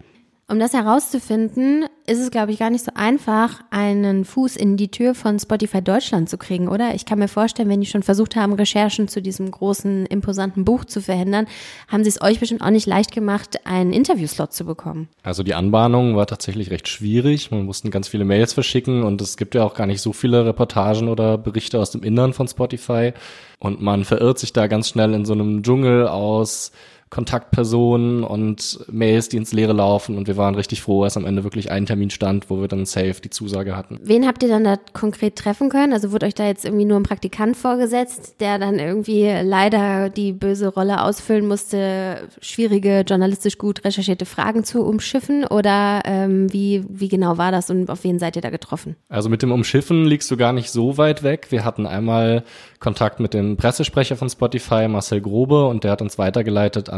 Um 0.51 0.59
das 0.59 0.73
herauszufinden, 0.73 1.85
ist 2.07 2.21
es, 2.21 2.31
glaube 2.31 2.53
ich, 2.53 2.59
gar 2.59 2.71
nicht 2.71 2.83
so 2.83 2.91
einfach, 2.95 3.61
einen 3.69 4.25
Fuß 4.25 4.57
in 4.57 4.79
die 4.79 4.91
Tür 4.91 5.15
von 5.15 5.39
Spotify 5.39 5.83
Deutschland 5.83 6.31
zu 6.31 6.39
kriegen, 6.39 6.69
oder? 6.69 6.95
Ich 6.95 7.05
kann 7.05 7.19
mir 7.19 7.29
vorstellen, 7.29 7.69
wenn 7.69 7.83
die 7.83 7.87
schon 7.87 8.03
versucht 8.03 8.35
haben, 8.35 8.55
Recherchen 8.55 9.09
zu 9.09 9.21
diesem 9.21 9.51
großen, 9.51 10.07
imposanten 10.07 10.65
Buch 10.65 10.87
zu 10.87 11.03
verhindern, 11.03 11.47
haben 11.87 12.03
sie 12.03 12.09
es 12.09 12.23
euch 12.23 12.41
bestimmt 12.41 12.63
auch 12.63 12.71
nicht 12.71 12.87
leicht 12.87 13.13
gemacht, 13.13 13.67
einen 13.67 13.93
Interviewslot 13.93 14.55
zu 14.55 14.65
bekommen. 14.65 15.09
Also 15.23 15.43
die 15.43 15.53
Anbahnung 15.53 16.17
war 16.17 16.27
tatsächlich 16.27 16.71
recht 16.71 16.89
schwierig. 16.89 17.51
Man 17.51 17.67
musste 17.67 17.91
ganz 17.91 18.09
viele 18.09 18.25
Mails 18.25 18.55
verschicken 18.55 19.03
und 19.03 19.21
es 19.21 19.37
gibt 19.37 19.55
ja 19.55 19.65
auch 19.65 19.75
gar 19.75 19.87
nicht 19.87 20.01
so 20.01 20.15
viele 20.15 20.47
Reportagen 20.47 21.11
oder 21.11 21.37
Berichte 21.37 21.79
aus 21.79 21.91
dem 21.91 22.03
Innern 22.03 22.33
von 22.33 22.49
Spotify. 22.49 23.13
Und 23.59 23.83
man 23.83 24.07
verirrt 24.07 24.39
sich 24.39 24.55
da 24.55 24.67
ganz 24.67 24.89
schnell 24.89 25.13
in 25.13 25.27
so 25.27 25.35
einem 25.35 25.63
Dschungel 25.63 26.09
aus 26.09 26.73
Kontaktpersonen 27.11 28.25
und 28.25 28.81
Mails, 28.91 29.29
die 29.29 29.37
ins 29.37 29.53
Leere 29.53 29.73
laufen. 29.73 30.17
Und 30.17 30.29
wir 30.29 30.37
waren 30.37 30.55
richtig 30.55 30.83
froh, 30.83 31.05
als 31.05 31.17
am 31.17 31.25
Ende 31.25 31.45
wirklich 31.45 31.71
ein 31.71 31.87
Termin 31.87 32.11
stand, 32.11 32.51
wo 32.51 32.61
wir 32.61 32.69
dann 32.69 32.85
safe 32.85 33.17
die 33.23 33.31
Zusage 33.31 33.77
hatten. 33.77 33.99
Wen 34.03 34.27
habt 34.27 34.43
ihr 34.43 34.49
dann 34.49 34.65
da 34.65 34.77
konkret 34.93 35.37
treffen 35.37 35.69
können? 35.69 35.93
Also 35.93 36.13
wurde 36.13 36.27
euch 36.27 36.35
da 36.35 36.47
jetzt 36.47 36.65
irgendwie 36.65 36.85
nur 36.85 36.99
ein 36.99 37.05
Praktikant 37.05 37.57
vorgesetzt, 37.57 38.37
der 38.41 38.59
dann 38.59 38.79
irgendwie 38.79 39.31
leider 39.43 40.11
die 40.11 40.33
böse 40.33 40.69
Rolle 40.69 41.03
ausfüllen 41.03 41.47
musste, 41.47 42.29
schwierige, 42.41 43.05
journalistisch 43.07 43.59
gut 43.59 43.85
recherchierte 43.85 44.27
Fragen 44.27 44.65
zu 44.65 44.83
umschiffen? 44.85 45.45
Oder 45.45 46.03
ähm, 46.05 46.53
wie, 46.53 46.85
wie 46.89 47.09
genau 47.09 47.39
war 47.39 47.53
das 47.53 47.71
und 47.71 47.91
auf 47.91 48.05
wen 48.05 48.19
seid 48.19 48.37
ihr 48.37 48.43
da 48.43 48.51
getroffen? 48.51 48.97
Also 49.09 49.29
mit 49.29 49.43
dem 49.43 49.53
Umschiffen 49.53 50.05
liegst 50.05 50.31
du 50.31 50.37
gar 50.37 50.53
nicht 50.53 50.71
so 50.71 50.99
weit 50.99 51.23
weg. 51.23 51.47
Wir 51.51 51.65
hatten 51.65 51.87
einmal 51.87 52.45
Kontakt 52.81 53.21
mit 53.21 53.35
dem 53.35 53.57
Pressesprecher 53.57 54.17
von 54.17 54.29
Spotify, 54.29 54.89
Marcel 54.89 55.21
Grobe, 55.21 55.67
und 55.67 55.85
der 55.85 55.93
hat 55.93 56.03
uns 56.03 56.19
weitergeleitet 56.19 56.91
an 56.91 56.98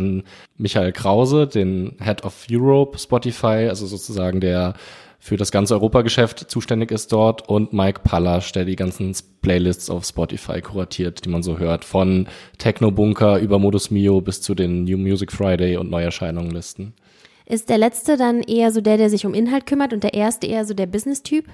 Michael 0.57 0.92
Krause, 0.92 1.47
den 1.47 1.97
Head 2.02 2.25
of 2.25 2.47
Europe 2.50 2.99
Spotify, 2.99 3.69
also 3.69 3.87
sozusagen 3.87 4.40
der 4.40 4.75
für 5.23 5.37
das 5.37 5.52
ganze 5.52 5.75
Europageschäft 5.75 6.50
zuständig 6.50 6.90
ist 6.90 7.12
dort 7.12 7.47
und 7.47 7.75
Mike 7.75 8.00
Pallasch, 8.02 8.52
der 8.52 8.64
die 8.64 8.75
ganzen 8.75 9.14
Playlists 9.42 9.90
auf 9.90 10.07
Spotify 10.07 10.62
kuratiert, 10.62 11.26
die 11.26 11.28
man 11.28 11.42
so 11.42 11.59
hört, 11.59 11.85
von 11.85 12.26
Techno 12.57 12.90
Bunker 12.90 13.38
über 13.38 13.59
Modus 13.59 13.90
Mio 13.90 14.23
bis 14.23 14.40
zu 14.40 14.54
den 14.54 14.85
New 14.85 14.97
Music 14.97 15.30
Friday 15.30 15.76
und 15.76 15.90
Neuerscheinungen-Listen. 15.90 16.95
Ist 17.45 17.69
der 17.69 17.78
letzte 17.78 18.16
dann 18.16 18.40
eher 18.42 18.73
so 18.73 18.80
der, 18.80 18.97
der 18.97 19.11
sich 19.11 19.26
um 19.26 19.35
Inhalt 19.35 19.66
kümmert 19.66 19.92
und 19.92 20.02
der 20.02 20.14
erste 20.14 20.47
eher 20.47 20.64
so 20.64 20.73
der 20.73 20.87
Business-Typ? 20.87 21.45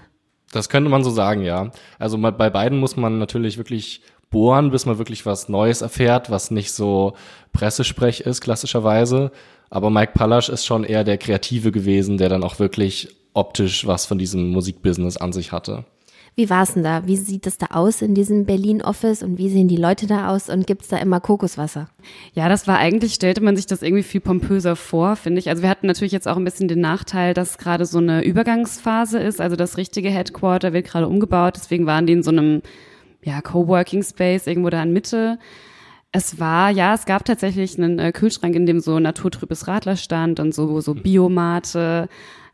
Das 0.52 0.68
könnte 0.68 0.88
man 0.88 1.02
so 1.02 1.10
sagen, 1.10 1.42
ja. 1.42 1.72
Also 1.98 2.18
bei 2.18 2.50
beiden 2.50 2.78
muss 2.78 2.96
man 2.96 3.18
natürlich 3.18 3.58
wirklich 3.58 4.02
bohren, 4.30 4.70
bis 4.70 4.86
man 4.86 4.98
wirklich 4.98 5.26
was 5.26 5.48
Neues 5.48 5.82
erfährt, 5.82 6.30
was 6.30 6.50
nicht 6.50 6.72
so 6.72 7.14
Pressesprech 7.52 8.20
ist, 8.20 8.40
klassischerweise. 8.40 9.30
Aber 9.70 9.90
Mike 9.90 10.12
Pallasch 10.14 10.48
ist 10.48 10.66
schon 10.66 10.84
eher 10.84 11.04
der 11.04 11.18
Kreative 11.18 11.72
gewesen, 11.72 12.18
der 12.18 12.28
dann 12.28 12.44
auch 12.44 12.58
wirklich 12.58 13.16
optisch 13.34 13.86
was 13.86 14.06
von 14.06 14.18
diesem 14.18 14.50
Musikbusiness 14.50 15.16
an 15.16 15.32
sich 15.32 15.52
hatte. 15.52 15.84
Wie 16.38 16.50
war 16.50 16.64
es 16.64 16.74
denn 16.74 16.82
da? 16.82 17.06
Wie 17.06 17.16
sieht 17.16 17.46
es 17.46 17.56
da 17.56 17.68
aus 17.70 18.02
in 18.02 18.14
diesem 18.14 18.44
Berlin-Office 18.44 19.22
und 19.22 19.38
wie 19.38 19.48
sehen 19.48 19.68
die 19.68 19.78
Leute 19.78 20.06
da 20.06 20.28
aus 20.28 20.50
und 20.50 20.66
gibt 20.66 20.82
es 20.82 20.88
da 20.88 20.98
immer 20.98 21.18
Kokoswasser? 21.18 21.88
Ja, 22.34 22.50
das 22.50 22.68
war 22.68 22.76
eigentlich, 22.76 23.14
stellte 23.14 23.40
man 23.40 23.56
sich 23.56 23.64
das 23.64 23.80
irgendwie 23.80 24.02
viel 24.02 24.20
pompöser 24.20 24.76
vor, 24.76 25.16
finde 25.16 25.38
ich. 25.38 25.48
Also 25.48 25.62
wir 25.62 25.70
hatten 25.70 25.86
natürlich 25.86 26.12
jetzt 26.12 26.28
auch 26.28 26.36
ein 26.36 26.44
bisschen 26.44 26.68
den 26.68 26.80
Nachteil, 26.80 27.32
dass 27.32 27.56
gerade 27.56 27.86
so 27.86 27.98
eine 27.98 28.22
Übergangsphase 28.22 29.18
ist. 29.18 29.40
Also 29.40 29.56
das 29.56 29.78
richtige 29.78 30.10
Headquarter 30.10 30.74
wird 30.74 30.86
gerade 30.86 31.08
umgebaut, 31.08 31.54
deswegen 31.56 31.86
waren 31.86 32.06
die 32.06 32.12
in 32.12 32.22
so 32.22 32.32
einem 32.32 32.60
ja, 33.26 33.42
Coworking 33.42 34.04
Space 34.04 34.46
irgendwo 34.46 34.70
da 34.70 34.82
in 34.82 34.92
Mitte. 34.92 35.38
Es 36.12 36.38
war, 36.38 36.70
ja, 36.70 36.94
es 36.94 37.04
gab 37.06 37.24
tatsächlich 37.24 37.76
einen 37.76 37.98
äh, 37.98 38.12
Kühlschrank, 38.12 38.54
in 38.54 38.66
dem 38.66 38.78
so 38.78 39.00
naturtrübes 39.00 39.66
Radler 39.66 39.96
stand 39.96 40.38
und 40.38 40.54
so, 40.54 40.80
so 40.80 40.94
Biomate. 40.94 42.08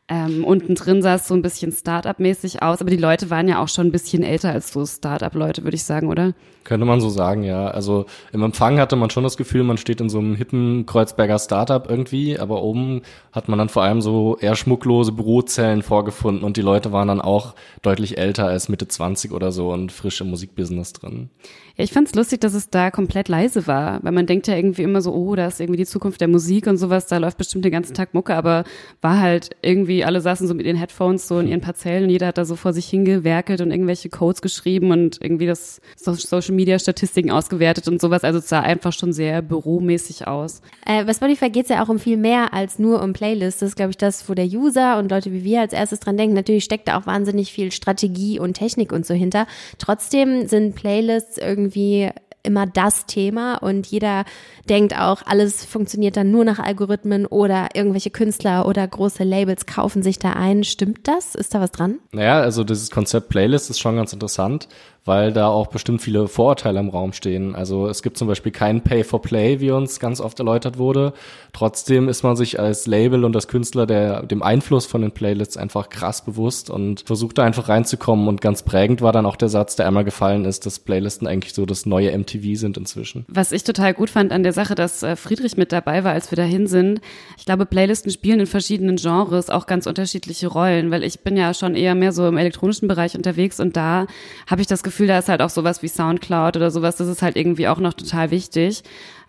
Ähm, 0.09 0.45
unten 0.45 0.75
drin 0.75 1.02
sah 1.02 1.14
es 1.14 1.29
so 1.29 1.35
ein 1.35 1.43
bisschen 1.43 1.73
Start-up-mäßig 1.73 2.62
aus, 2.62 2.81
aber 2.81 2.91
die 2.91 2.97
Leute 2.97 3.29
waren 3.29 3.49
ja 3.49 3.62
auch 3.62 3.69
schon 3.69 3.87
ein 3.87 3.93
bisschen 3.93 4.23
älter 4.23 4.50
als 4.50 4.73
so 4.73 4.85
Start-up-Leute, 4.85 5.62
würde 5.62 5.76
ich 5.76 5.85
sagen, 5.85 6.09
oder? 6.09 6.33
Könnte 6.64 6.87
man 6.87 7.00
so 7.00 7.09
sagen, 7.09 7.42
ja. 7.42 7.69
Also 7.69 8.07
im 8.33 8.42
Empfang 8.42 8.78
hatte 8.78 8.97
man 8.97 9.11
schon 9.11 9.25
das 9.25 9.37
Gefühl, 9.37 9.62
man 9.64 9.78
steht 9.78 10.00
in 10.00 10.09
so 10.09 10.19
einem 10.19 10.35
hippen 10.35 10.87
Kreuzberger 10.87 11.38
Startup 11.38 11.88
irgendwie, 11.88 12.38
aber 12.38 12.62
oben 12.62 13.02
hat 13.33 13.49
man 13.49 13.59
dann 13.59 13.69
vor 13.69 13.83
allem 13.83 14.00
so 14.00 14.37
eher 14.40 14.54
schmucklose 14.54 15.12
Bürozellen 15.12 15.83
vorgefunden 15.83 16.45
und 16.45 16.57
die 16.57 16.62
Leute 16.62 16.92
waren 16.92 17.09
dann 17.09 17.21
auch 17.21 17.54
deutlich 17.83 18.19
älter 18.19 18.47
als 18.47 18.69
Mitte 18.69 18.87
20 18.87 19.33
oder 19.33 19.52
so 19.52 19.73
und 19.73 19.90
frisch 19.90 20.21
im 20.21 20.31
Musikbusiness 20.31 20.92
drin. 20.92 21.31
Ja, 21.76 21.85
ich 21.85 21.92
fand's 21.92 22.14
lustig, 22.14 22.40
dass 22.40 22.52
es 22.52 22.69
da 22.69 22.90
komplett 22.90 23.28
leise 23.28 23.66
war, 23.66 24.02
weil 24.02 24.12
man 24.12 24.26
denkt 24.26 24.47
ja 24.47 24.54
irgendwie 24.54 24.83
immer 24.83 25.00
so, 25.00 25.12
oh, 25.14 25.35
da 25.35 25.47
ist 25.47 25.61
irgendwie 25.61 25.78
die 25.78 25.87
Zukunft 25.87 26.21
der 26.21 26.28
Musik 26.28 26.66
und 26.66 26.76
sowas, 26.76 27.07
da 27.07 27.16
läuft 27.16 27.38
bestimmt 27.38 27.64
den 27.64 27.73
ganzen 27.73 27.95
Tag 27.95 28.12
Mucke, 28.12 28.35
aber 28.35 28.64
war 29.00 29.19
halt 29.19 29.50
irgendwie, 29.62 30.04
alle 30.04 30.21
saßen 30.21 30.47
so 30.47 30.54
mit 30.54 30.66
ihren 30.66 30.76
Headphones 30.76 31.26
so 31.26 31.38
in 31.38 31.49
ihren 31.49 31.62
Parzellen 31.62 32.04
und 32.04 32.11
jeder 32.11 32.26
hat 32.26 32.38
da 32.38 32.45
so 32.45 32.57
vor 32.57 32.75
sich 32.75 32.87
hingewerkelt 32.88 33.62
und 33.62 33.71
irgendwelche 33.71 34.11
Codes 34.11 34.42
geschrieben 34.42 34.90
und 34.90 35.19
irgendwie 35.23 35.47
das 35.47 35.81
Social 35.97 36.51
Media 36.52 36.78
Statistiken 36.78 37.30
ausgewertet 37.30 37.88
und 37.88 38.00
sowas, 38.00 38.25
also 38.25 38.38
es 38.38 38.49
sah 38.49 38.61
einfach 38.61 38.92
schon 38.92 39.12
sehr 39.12 39.42
büromäßig 39.42 40.26
aus. 40.26 40.62
Äh, 40.87 41.04
bei 41.04 41.14
Spotify 41.14 41.50
geht's 41.50 41.71
ja 41.71 41.82
auch 41.82 41.88
um 41.88 41.99
viel 41.99 42.16
mehr 42.16 42.54
als 42.54 42.78
nur 42.78 43.02
um 43.02 43.12
Playlists. 43.12 43.61
Das 43.61 43.71
ist, 43.71 43.76
glaube 43.76 43.90
ich, 43.90 43.97
das, 43.97 44.28
wo 44.28 44.35
der 44.35 44.47
User 44.47 44.99
und 44.99 45.11
Leute 45.11 45.32
wie 45.32 45.44
wir 45.44 45.61
als 45.61 45.73
erstes 45.73 46.00
dran 46.00 46.16
denken. 46.16 46.35
Natürlich 46.35 46.64
steckt 46.64 46.88
da 46.88 46.99
auch 46.99 47.06
wahnsinnig 47.06 47.52
viel 47.52 47.73
Strategie 47.73 48.38
und 48.38 48.54
Technik 48.54 48.92
und 48.92 49.06
so 49.06 49.14
hinter. 49.14 49.47
Trotzdem 49.78 50.47
sind 50.47 50.75
Playlists 50.75 51.38
irgendwie 51.38 51.62
irgendwie 51.73 52.11
immer 52.44 52.66
das 52.66 53.06
Thema 53.06 53.56
und 53.59 53.87
jeder 53.87 54.25
denkt 54.68 54.99
auch, 54.99 55.23
alles 55.26 55.64
funktioniert 55.64 56.16
dann 56.16 56.32
nur 56.32 56.44
nach 56.44 56.59
Algorithmen 56.59 57.25
oder 57.25 57.68
irgendwelche 57.75 58.11
Künstler 58.11 58.66
oder 58.66 58.85
große 58.85 59.23
Labels 59.23 59.66
kaufen 59.66 60.02
sich 60.02 60.18
da 60.18 60.32
ein. 60.32 60.64
Stimmt 60.64 61.06
das? 61.06 61.37
Ist 61.37 61.54
da 61.54 61.61
was 61.61 61.71
dran? 61.71 62.00
Naja, 62.11 62.40
also 62.40 62.64
dieses 62.64 62.90
Konzept 62.90 63.28
Playlist 63.28 63.71
ist 63.71 63.78
schon 63.78 63.94
ganz 63.94 64.12
interessant 64.12 64.66
weil 65.04 65.32
da 65.32 65.49
auch 65.49 65.66
bestimmt 65.66 66.00
viele 66.00 66.28
Vorurteile 66.28 66.78
im 66.78 66.88
Raum 66.88 67.12
stehen. 67.12 67.56
Also 67.56 67.88
es 67.88 68.02
gibt 68.02 68.16
zum 68.16 68.28
Beispiel 68.28 68.52
kein 68.52 68.82
Pay-for-Play, 68.82 69.59
wie 69.59 69.73
uns 69.73 69.99
ganz 69.99 70.21
oft 70.21 70.38
erläutert 70.38 70.78
wurde. 70.78 71.12
Trotzdem 71.52 72.09
ist 72.09 72.23
man 72.23 72.37
sich 72.37 72.61
als 72.61 72.87
Label 72.87 73.25
und 73.25 73.35
als 73.35 73.49
Künstler 73.49 73.87
der, 73.87 74.23
dem 74.23 74.42
Einfluss 74.42 74.87
von 74.87 75.02
den 75.02 75.11
Playlists 75.11 75.56
einfach 75.56 75.88
krass 75.88 76.25
bewusst 76.25 76.71
und 76.71 77.00
versucht 77.00 77.38
da 77.38 77.42
einfach 77.42 77.68
reinzukommen. 77.68 78.28
Und 78.28 78.40
ganz 78.40 78.62
prägend 78.62 79.02
war 79.02 79.12
dann 79.12 79.26
auch 79.26 79.37
der 79.37 79.49
Satz, 79.49 79.75
der 79.75 79.88
einmal 79.88 80.04
gefallen 80.04 80.44
ist, 80.44 80.66
dass 80.66 80.78
Playlisten 80.78 81.26
eigentlich 81.26 81.52
so 81.52 81.66
das 81.66 81.85
neue 81.85 82.16
MTV 82.16 82.54
sind 82.54 82.76
inzwischen. 82.76 83.26
Was 83.28 83.50
ich 83.50 83.64
total 83.64 83.94
gut 83.94 84.09
fand 84.09 84.30
an 84.30 84.44
der 84.44 84.52
Sache, 84.52 84.76
dass 84.76 85.02
äh, 85.02 85.16
Friedrich 85.16 85.56
mit 85.56 85.73
dabei 85.73 86.04
war, 86.04 86.12
als 86.12 86.30
wir 86.30 86.37
dahin 86.37 86.68
sind. 86.68 87.00
Ich 87.37 87.44
glaube, 87.44 87.66
Playlisten 87.66 88.12
spielen 88.12 88.38
in 88.38 88.47
verschiedenen 88.47 88.97
Genres 88.97 89.50
auch 89.50 89.66
ganz 89.66 89.88
unterschiedliche 89.88 90.47
Rollen, 90.47 90.92
weil 90.92 91.02
ich 91.02 91.21
bin 91.21 91.37
ja 91.37 91.54
schon 91.54 91.75
eher 91.75 91.97
mehr 91.97 92.12
so 92.12 92.28
im 92.28 92.37
elektronischen 92.37 92.87
Bereich 92.87 93.16
unterwegs 93.16 93.59
und 93.59 93.76
da 93.76 94.06
habe 94.47 94.61
ich 94.61 94.68
das 94.68 94.85
Gefühl, 94.85 94.91
Gefühl, 94.92 95.06
da 95.06 95.18
ist 95.18 95.28
halt 95.30 95.40
auch 95.40 95.50
sowas 95.50 95.82
wie 95.82 95.88
Soundcloud 95.88 96.56
oder 96.56 96.70
sowas, 96.70 96.96
das 96.96 97.08
ist 97.08 97.22
halt 97.22 97.37
irgendwie 97.37 97.66
auch 97.66 97.78
noch 97.78 97.94
total 97.94 98.30
wichtig. 98.30 98.82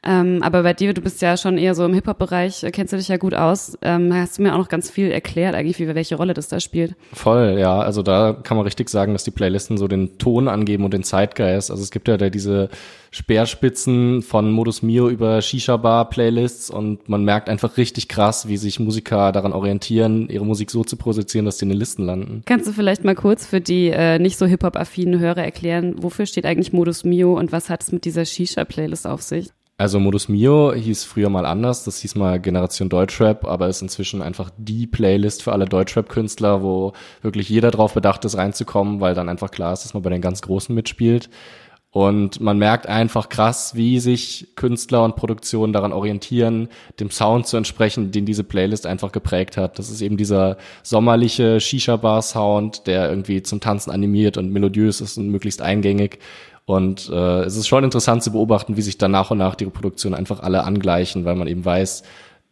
Ähm, 0.06 0.44
aber 0.44 0.64
bei 0.64 0.74
dir, 0.74 0.94
du 0.94 1.02
bist 1.02 1.22
ja 1.22 1.38
schon 1.38 1.58
eher 1.58 1.76
so 1.76 1.86
im 1.86 1.94
Hip-Hop-Bereich, 1.94 2.64
äh, 2.64 2.72
kennst 2.72 2.92
du 2.92 2.98
dich 2.98 3.08
ja 3.08 3.18
gut 3.18 3.34
aus. 3.34 3.78
Ähm, 3.82 4.14
hast 4.14 4.38
du 4.38 4.44
mir 4.44 4.54
auch 4.54 4.58
noch 4.58 4.68
ganz 4.68 4.92
viel 4.92 5.12
erklärt, 5.12 5.56
eigentlich, 5.56 5.80
wie, 5.80 5.94
welche 5.94 6.16
Rolle 6.16 6.34
das 6.34 6.50
da 6.50 6.60
spielt. 6.60 6.96
Voll, 7.14 7.58
ja. 7.58 7.80
Also 7.80 8.04
da 8.04 8.34
kann 8.34 8.58
man 8.58 8.66
richtig 8.66 8.90
sagen, 8.90 9.14
dass 9.14 9.24
die 9.24 9.32
Playlisten 9.32 9.78
so 9.78 9.88
den 9.88 10.18
Ton 10.18 10.48
angeben 10.50 10.84
und 10.84 10.94
den 10.94 11.04
Zeitgeist. 11.04 11.72
Also 11.72 11.82
es 11.82 11.92
gibt 11.92 12.10
ja 12.10 12.18
da 12.18 12.30
diese 12.30 12.70
Speerspitzen 13.12 14.24
von 14.24 14.52
Modus 14.52 14.82
Mio 14.82 15.08
über 15.08 15.42
Shisha-Bar-Playlists 15.42 16.70
und 16.70 17.08
man 17.08 17.24
merkt 17.24 17.48
einfach 17.48 17.78
richtig 17.78 18.10
krass, 18.10 18.48
wie 18.48 18.58
sich 18.58 18.80
Musiker 18.80 19.32
daran 19.32 19.54
orientieren, 19.54 20.28
ihre 20.30 20.46
Musik 20.46 20.72
so 20.72 20.84
zu 20.84 20.98
produzieren, 20.98 21.46
dass 21.46 21.60
sie 21.60 21.66
in 21.66 21.70
den 21.70 21.78
Listen 21.78 22.06
landen. 22.06 22.42
Kannst 22.46 22.68
du 22.68 22.74
vielleicht 22.74 23.06
mal 23.06 23.16
kurz 23.16 23.46
für 23.46 23.62
die 23.62 23.90
äh, 23.90 24.20
nicht 24.20 24.38
so 24.38 24.48
Hip-Hop-affinen 24.48 25.20
Hörer 25.20 25.44
erklären, 25.44 25.96
wofür 26.02 26.26
steht 26.26 26.46
eigentlich 26.46 26.74
Modus 26.74 27.06
Mio 27.06 27.38
und 27.38 27.52
was 27.54 27.70
hat 27.70 27.84
es 27.84 27.92
mit 27.92 28.04
dieser 28.04 28.26
Shisha-Playlist 28.26 29.08
auf 29.08 29.22
sich? 29.22 29.52
Also 29.76 30.00
Modus 30.00 30.30
Mio 30.30 30.72
hieß 30.74 31.04
früher 31.04 31.30
mal 31.30 31.48
anders, 31.48 31.84
das 31.84 32.00
hieß 32.00 32.16
mal 32.16 32.40
Generation 32.40 32.90
Deutschrap, 32.90 33.44
aber 33.44 33.68
ist 33.70 33.82
inzwischen 33.82 34.22
einfach 34.22 34.52
die 34.58 34.86
Playlist 34.86 35.42
für 35.42 35.52
alle 35.52 35.66
Deutschrap-Künstler, 35.66 36.62
wo 36.62 36.94
wirklich 37.24 37.50
jeder 37.50 37.72
drauf 37.72 37.96
bedacht 37.96 38.24
ist, 38.24 38.38
reinzukommen, 38.38 39.02
weil 39.02 39.16
dann 39.16 39.30
einfach 39.30 39.50
klar 39.50 39.74
ist, 39.74 39.84
dass 39.84 39.96
man 39.96 40.04
bei 40.04 40.12
den 40.12 40.22
ganz 40.22 40.44
Großen 40.44 40.76
mitspielt. 40.76 41.30
Und 41.90 42.42
man 42.42 42.58
merkt 42.58 42.88
einfach 42.88 43.30
krass, 43.30 43.76
wie 43.76 44.00
sich 44.00 44.48
Künstler 44.56 45.04
und 45.04 45.16
Produktionen 45.16 45.74
daran 45.74 45.94
orientieren, 45.94 46.70
dem 47.00 47.12
Sound 47.12 47.46
zu 47.46 47.56
entsprechen, 47.56 48.12
den 48.12 48.26
diese 48.26 48.44
Playlist 48.44 48.88
einfach 48.88 49.12
geprägt 49.12 49.58
hat. 49.58 49.78
Das 49.78 49.92
ist 49.92 50.02
eben 50.02 50.18
dieser 50.18 50.58
sommerliche 50.82 51.60
Shisha-Bar-Sound, 51.60 52.88
der 52.88 53.10
irgendwie 53.10 53.44
zum 53.44 53.60
Tanzen 53.60 53.92
animiert 53.92 54.38
und 54.38 54.52
melodiös 54.52 55.02
ist 55.02 55.18
und 55.20 55.30
möglichst 55.30 55.62
eingängig. 55.62 56.18
Und 56.66 57.10
äh, 57.10 57.42
es 57.42 57.58
ist 57.58 57.68
schon 57.68 57.84
interessant 57.84 58.24
zu 58.24 58.32
beobachten, 58.32 58.78
wie 58.78 58.82
sich 58.82 58.98
dann 58.98 59.12
nach 59.12 59.32
und 59.32 59.38
nach 59.38 59.56
die 59.56 59.66
Reproduktionen 59.66 60.18
einfach 60.18 60.42
alle 60.42 60.64
angleichen, 60.64 61.26
weil 61.26 61.36
man 61.36 61.48
eben 61.48 61.66
weiß, 61.66 62.04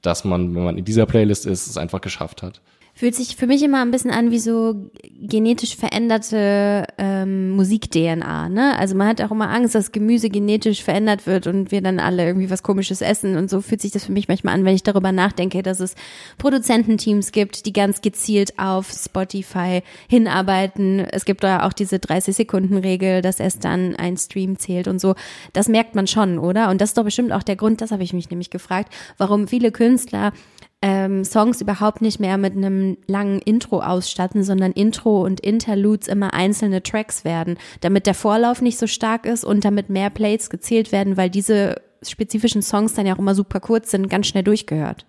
dass 0.01 0.25
man, 0.25 0.53
wenn 0.55 0.63
man 0.63 0.77
in 0.77 0.85
dieser 0.85 1.05
Playlist 1.05 1.45
ist, 1.45 1.67
es 1.67 1.77
einfach 1.77 2.01
geschafft 2.01 2.43
hat. 2.43 2.59
Fühlt 2.93 3.15
sich 3.15 3.35
für 3.35 3.47
mich 3.47 3.63
immer 3.63 3.81
ein 3.81 3.91
bisschen 3.91 4.11
an 4.11 4.31
wie 4.31 4.39
so 4.39 4.91
genetisch 5.21 5.75
veränderte 5.75 6.85
ähm, 6.97 7.51
Musik-DNA. 7.51 8.49
Ne? 8.49 8.77
Also 8.77 8.95
man 8.95 9.07
hat 9.07 9.21
auch 9.21 9.31
immer 9.31 9.49
Angst, 9.49 9.75
dass 9.75 9.91
Gemüse 9.91 10.29
genetisch 10.29 10.83
verändert 10.83 11.25
wird 11.25 11.47
und 11.47 11.71
wir 11.71 11.81
dann 11.81 11.99
alle 11.99 12.25
irgendwie 12.25 12.49
was 12.49 12.63
Komisches 12.63 13.01
essen. 13.01 13.37
Und 13.37 13.49
so 13.49 13.61
fühlt 13.61 13.81
sich 13.81 13.91
das 13.91 14.05
für 14.05 14.11
mich 14.11 14.27
manchmal 14.27 14.55
an, 14.55 14.65
wenn 14.65 14.75
ich 14.75 14.83
darüber 14.83 15.11
nachdenke, 15.11 15.63
dass 15.63 15.79
es 15.79 15.95
Produzententeams 16.37 17.31
gibt, 17.31 17.65
die 17.65 17.73
ganz 17.73 18.01
gezielt 18.01 18.59
auf 18.59 18.91
Spotify 18.91 19.81
hinarbeiten. 20.07 20.99
Es 20.99 21.25
gibt 21.25 21.43
da 21.43 21.65
auch 21.65 21.73
diese 21.73 21.95
30-Sekunden-Regel, 21.95 23.21
dass 23.21 23.39
erst 23.39 23.63
dann 23.63 23.95
ein 23.95 24.17
Stream 24.17 24.59
zählt 24.59 24.87
und 24.87 24.99
so. 24.99 25.15
Das 25.53 25.69
merkt 25.69 25.95
man 25.95 26.07
schon, 26.07 26.39
oder? 26.39 26.69
Und 26.69 26.81
das 26.81 26.89
ist 26.89 26.97
doch 26.97 27.05
bestimmt 27.05 27.31
auch 27.31 27.43
der 27.43 27.55
Grund, 27.55 27.81
das 27.81 27.91
habe 27.91 28.03
ich 28.03 28.13
mich 28.13 28.29
nämlich 28.29 28.49
gefragt, 28.49 28.93
warum 29.17 29.47
viele 29.47 29.71
Künstler 29.71 30.33
ähm, 30.81 31.23
Songs 31.23 31.61
überhaupt 31.61 32.01
nicht 32.01 32.19
mehr 32.19 32.37
mit 32.37 32.55
einem 32.55 32.97
langen 33.07 33.39
Intro 33.39 33.81
ausstatten, 33.81 34.43
sondern 34.43 34.71
Intro 34.71 35.23
und 35.23 35.39
Interludes 35.39 36.07
immer 36.07 36.33
einzelne 36.33 36.81
Tracks 36.81 37.23
werden, 37.23 37.57
damit 37.81 38.07
der 38.07 38.15
Vorlauf 38.15 38.61
nicht 38.61 38.79
so 38.79 38.87
stark 38.87 39.25
ist 39.25 39.43
und 39.43 39.63
damit 39.63 39.89
mehr 39.89 40.09
Plays 40.09 40.49
gezählt 40.49 40.91
werden, 40.91 41.17
weil 41.17 41.29
diese 41.29 41.75
spezifischen 42.01 42.63
Songs 42.63 42.95
dann 42.95 43.05
ja 43.05 43.13
auch 43.13 43.19
immer 43.19 43.35
super 43.35 43.59
kurz 43.59 43.91
sind, 43.91 44.09
ganz 44.09 44.27
schnell 44.27 44.43
durchgehört. 44.43 45.05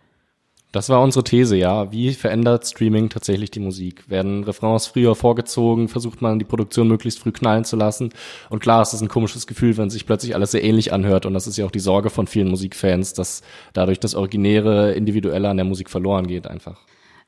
Das 0.72 0.88
war 0.88 1.02
unsere 1.02 1.22
These, 1.22 1.54
ja. 1.56 1.92
Wie 1.92 2.14
verändert 2.14 2.66
Streaming 2.66 3.10
tatsächlich 3.10 3.50
die 3.50 3.60
Musik? 3.60 4.08
Werden 4.08 4.42
Refrains 4.42 4.86
früher 4.86 5.14
vorgezogen? 5.14 5.88
Versucht 5.88 6.22
man 6.22 6.38
die 6.38 6.46
Produktion 6.46 6.88
möglichst 6.88 7.20
früh 7.20 7.30
knallen 7.30 7.66
zu 7.66 7.76
lassen? 7.76 8.08
Und 8.48 8.60
klar, 8.60 8.80
es 8.80 8.94
ist 8.94 9.02
ein 9.02 9.08
komisches 9.08 9.46
Gefühl, 9.46 9.76
wenn 9.76 9.90
sich 9.90 10.06
plötzlich 10.06 10.34
alles 10.34 10.52
sehr 10.52 10.64
ähnlich 10.64 10.90
anhört. 10.94 11.26
Und 11.26 11.34
das 11.34 11.46
ist 11.46 11.58
ja 11.58 11.66
auch 11.66 11.70
die 11.70 11.78
Sorge 11.78 12.08
von 12.08 12.26
vielen 12.26 12.48
Musikfans, 12.48 13.12
dass 13.12 13.42
dadurch 13.74 14.00
das 14.00 14.14
Originäre, 14.14 14.92
Individuelle 14.92 15.50
an 15.50 15.58
der 15.58 15.66
Musik 15.66 15.90
verloren 15.90 16.26
geht 16.26 16.46
einfach. 16.46 16.80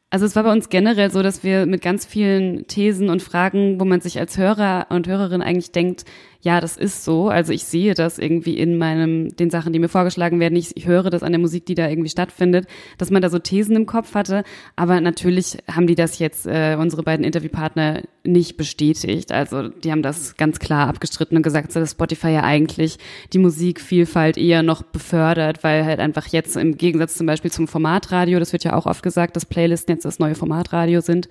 Also 0.08 0.26
es 0.26 0.36
war 0.36 0.44
bei 0.44 0.52
uns 0.52 0.68
generell 0.68 1.10
so, 1.10 1.22
dass 1.22 1.42
wir 1.42 1.66
mit 1.66 1.82
ganz 1.82 2.06
vielen 2.06 2.68
Thesen 2.68 3.10
und 3.10 3.20
Fragen, 3.20 3.80
wo 3.80 3.84
man 3.84 4.00
sich 4.00 4.18
als 4.20 4.38
Hörer 4.38 4.86
und 4.90 5.08
Hörerin 5.08 5.42
eigentlich 5.42 5.72
denkt, 5.72 6.04
ja, 6.44 6.60
das 6.60 6.76
ist 6.76 7.04
so. 7.04 7.30
Also 7.30 7.54
ich 7.54 7.64
sehe 7.64 7.94
das 7.94 8.18
irgendwie 8.18 8.58
in 8.58 8.76
meinem, 8.76 9.34
den 9.34 9.48
Sachen, 9.48 9.72
die 9.72 9.78
mir 9.78 9.88
vorgeschlagen 9.88 10.40
werden. 10.40 10.56
Ich, 10.56 10.76
ich 10.76 10.86
höre 10.86 11.08
das 11.08 11.22
an 11.22 11.32
der 11.32 11.38
Musik, 11.38 11.64
die 11.64 11.74
da 11.74 11.88
irgendwie 11.88 12.10
stattfindet, 12.10 12.66
dass 12.98 13.10
man 13.10 13.22
da 13.22 13.30
so 13.30 13.38
Thesen 13.38 13.74
im 13.76 13.86
Kopf 13.86 14.14
hatte. 14.14 14.44
Aber 14.76 15.00
natürlich 15.00 15.56
haben 15.72 15.86
die 15.86 15.94
das 15.94 16.18
jetzt, 16.18 16.46
äh, 16.46 16.76
unsere 16.78 17.02
beiden 17.02 17.24
Interviewpartner, 17.24 18.02
nicht 18.24 18.58
bestätigt. 18.58 19.32
Also 19.32 19.68
die 19.68 19.90
haben 19.90 20.02
das 20.02 20.36
ganz 20.36 20.58
klar 20.58 20.88
abgestritten 20.88 21.38
und 21.38 21.42
gesagt, 21.42 21.74
dass 21.74 21.90
Spotify 21.90 22.30
ja 22.30 22.42
eigentlich 22.42 22.98
die 23.32 23.38
Musikvielfalt 23.38 24.36
eher 24.36 24.62
noch 24.62 24.82
befördert, 24.82 25.64
weil 25.64 25.86
halt 25.86 25.98
einfach 25.98 26.26
jetzt 26.26 26.56
im 26.56 26.76
Gegensatz 26.76 27.14
zum 27.14 27.26
Beispiel 27.26 27.52
zum 27.52 27.68
Formatradio, 27.68 28.38
das 28.38 28.52
wird 28.52 28.64
ja 28.64 28.74
auch 28.74 28.84
oft 28.84 29.02
gesagt, 29.02 29.36
dass 29.36 29.46
Playlisten 29.46 29.94
jetzt 29.94 30.04
das 30.04 30.18
neue 30.18 30.34
Formatradio 30.34 31.00
sind, 31.00 31.28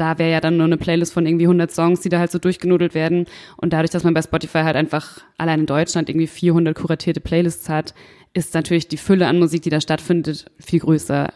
da 0.00 0.18
wäre 0.18 0.30
ja 0.30 0.40
dann 0.40 0.56
nur 0.56 0.66
eine 0.66 0.76
Playlist 0.76 1.12
von 1.12 1.26
irgendwie 1.26 1.44
100 1.44 1.70
Songs, 1.70 2.00
die 2.00 2.08
da 2.08 2.18
halt 2.18 2.30
so 2.30 2.38
durchgenudelt 2.38 2.94
werden. 2.94 3.26
Und 3.56 3.72
dadurch, 3.72 3.90
dass 3.90 4.04
man 4.04 4.14
bei 4.14 4.22
Spotify 4.22 4.60
halt 4.60 4.76
einfach 4.76 5.20
allein 5.36 5.60
in 5.60 5.66
Deutschland 5.66 6.08
irgendwie 6.08 6.26
400 6.26 6.74
kuratierte 6.74 7.20
Playlists 7.20 7.68
hat, 7.68 7.94
ist 8.32 8.54
natürlich 8.54 8.88
die 8.88 8.96
Fülle 8.96 9.26
an 9.26 9.38
Musik, 9.38 9.62
die 9.62 9.70
da 9.70 9.80
stattfindet, 9.80 10.46
viel 10.58 10.80
größer. 10.80 11.32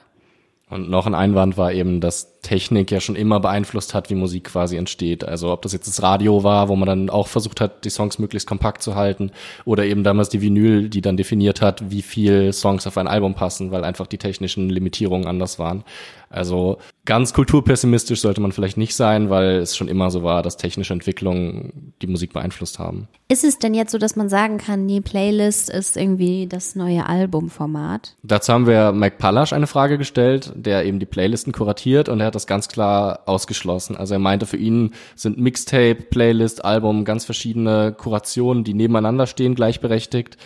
Und 0.71 0.89
noch 0.89 1.07
ein 1.07 1.15
Einwand 1.15 1.59
war 1.59 1.73
eben, 1.73 2.01
dass 2.01 2.32
Technik 2.43 2.91
ja 2.91 3.01
schon 3.01 3.17
immer 3.17 3.41
beeinflusst 3.41 3.95
hat, 3.95 4.11
wie 4.11 4.17
Musik 4.17 4.45
quasi 4.45 4.77
entsteht. 4.77 5.25
Also 5.25 5.53
ob 5.53 5.63
das 5.63 5.73
jetzt 5.73 5.87
das 5.87 6.03
Radio 6.03 6.43
war, 6.43 6.69
wo 6.69 6.77
man 6.77 6.87
dann 6.87 7.09
auch 7.09 7.29
versucht 7.29 7.61
hat, 7.61 7.85
die 7.85 7.91
Songs 7.91 8.19
möglichst 8.19 8.49
kompakt 8.49 8.83
zu 8.83 8.97
halten, 8.97 9.31
oder 9.65 9.85
eben 9.85 10.03
damals 10.03 10.29
die 10.29 10.43
Vinyl, 10.43 10.89
die 10.89 11.01
dann 11.01 11.17
definiert 11.17 11.63
hat, 11.63 11.91
wie 11.91 12.03
viel 12.03 12.53
Songs 12.53 12.87
auf 12.87 12.99
ein 12.99 13.07
Album 13.07 13.35
passen, 13.35 13.71
weil 13.71 13.85
einfach 13.85 14.09
die 14.09 14.19
technischen 14.19 14.69
Limitierungen 14.69 15.27
anders 15.27 15.59
waren. 15.59 15.85
Also 16.33 16.79
ganz 17.05 17.35
kulturpessimistisch 17.35 18.23
sollte 18.23 18.41
man 18.41 18.53
vielleicht 18.53 18.79
nicht 18.79 18.97
sein, 18.97 19.29
weil 19.29 19.57
es 19.57 19.77
schon 19.77 19.89
immer 19.89 20.11
so 20.11 20.23
war, 20.23 20.43
dass 20.43 20.57
technische 20.57 20.95
Entwicklungen 20.95 21.93
die 22.01 22.07
Musik 22.07 22.33
beeinflusst 22.33 22.79
haben. 22.79 23.07
Ist 23.29 23.45
es 23.45 23.59
denn 23.59 23.75
jetzt 23.75 23.93
so, 23.93 23.99
dass 23.99 24.17
man 24.17 24.31
sagen 24.31 24.57
kann, 24.57 24.89
die 24.89 25.03
Playlist 25.03 25.69
ist 25.69 25.97
irgendwie 25.97 26.47
das 26.47 26.75
neue 26.75 27.07
Albumformat? 27.07 28.17
Dazu 28.23 28.53
haben 28.53 28.67
wir 28.67 28.93
Mike 28.93 29.17
Pallasch 29.19 29.53
eine 29.53 29.67
Frage 29.67 29.99
gestellt, 29.99 30.53
der 30.57 30.87
eben 30.87 30.99
die 30.99 31.07
Playlisten 31.07 31.53
kuratiert 31.53 32.09
und 32.09 32.21
er 32.21 32.32
hat 32.33 32.35
das 32.35 32.47
ganz 32.47 32.69
klar 32.69 33.21
ausgeschlossen. 33.27 33.97
Also 33.97 34.15
er 34.15 34.19
meinte, 34.19 34.47
für 34.47 34.57
ihn 34.57 34.95
sind 35.15 35.39
Mixtape, 35.39 35.97
Playlist, 35.97 36.65
Album 36.65 37.05
ganz 37.05 37.27
verschiedene 37.27 37.93
Kurationen, 37.93 38.65
die 38.65 38.75
nebeneinander 38.75 39.27
stehen, 39.27 39.55
gleichberechtigt. 39.55 40.39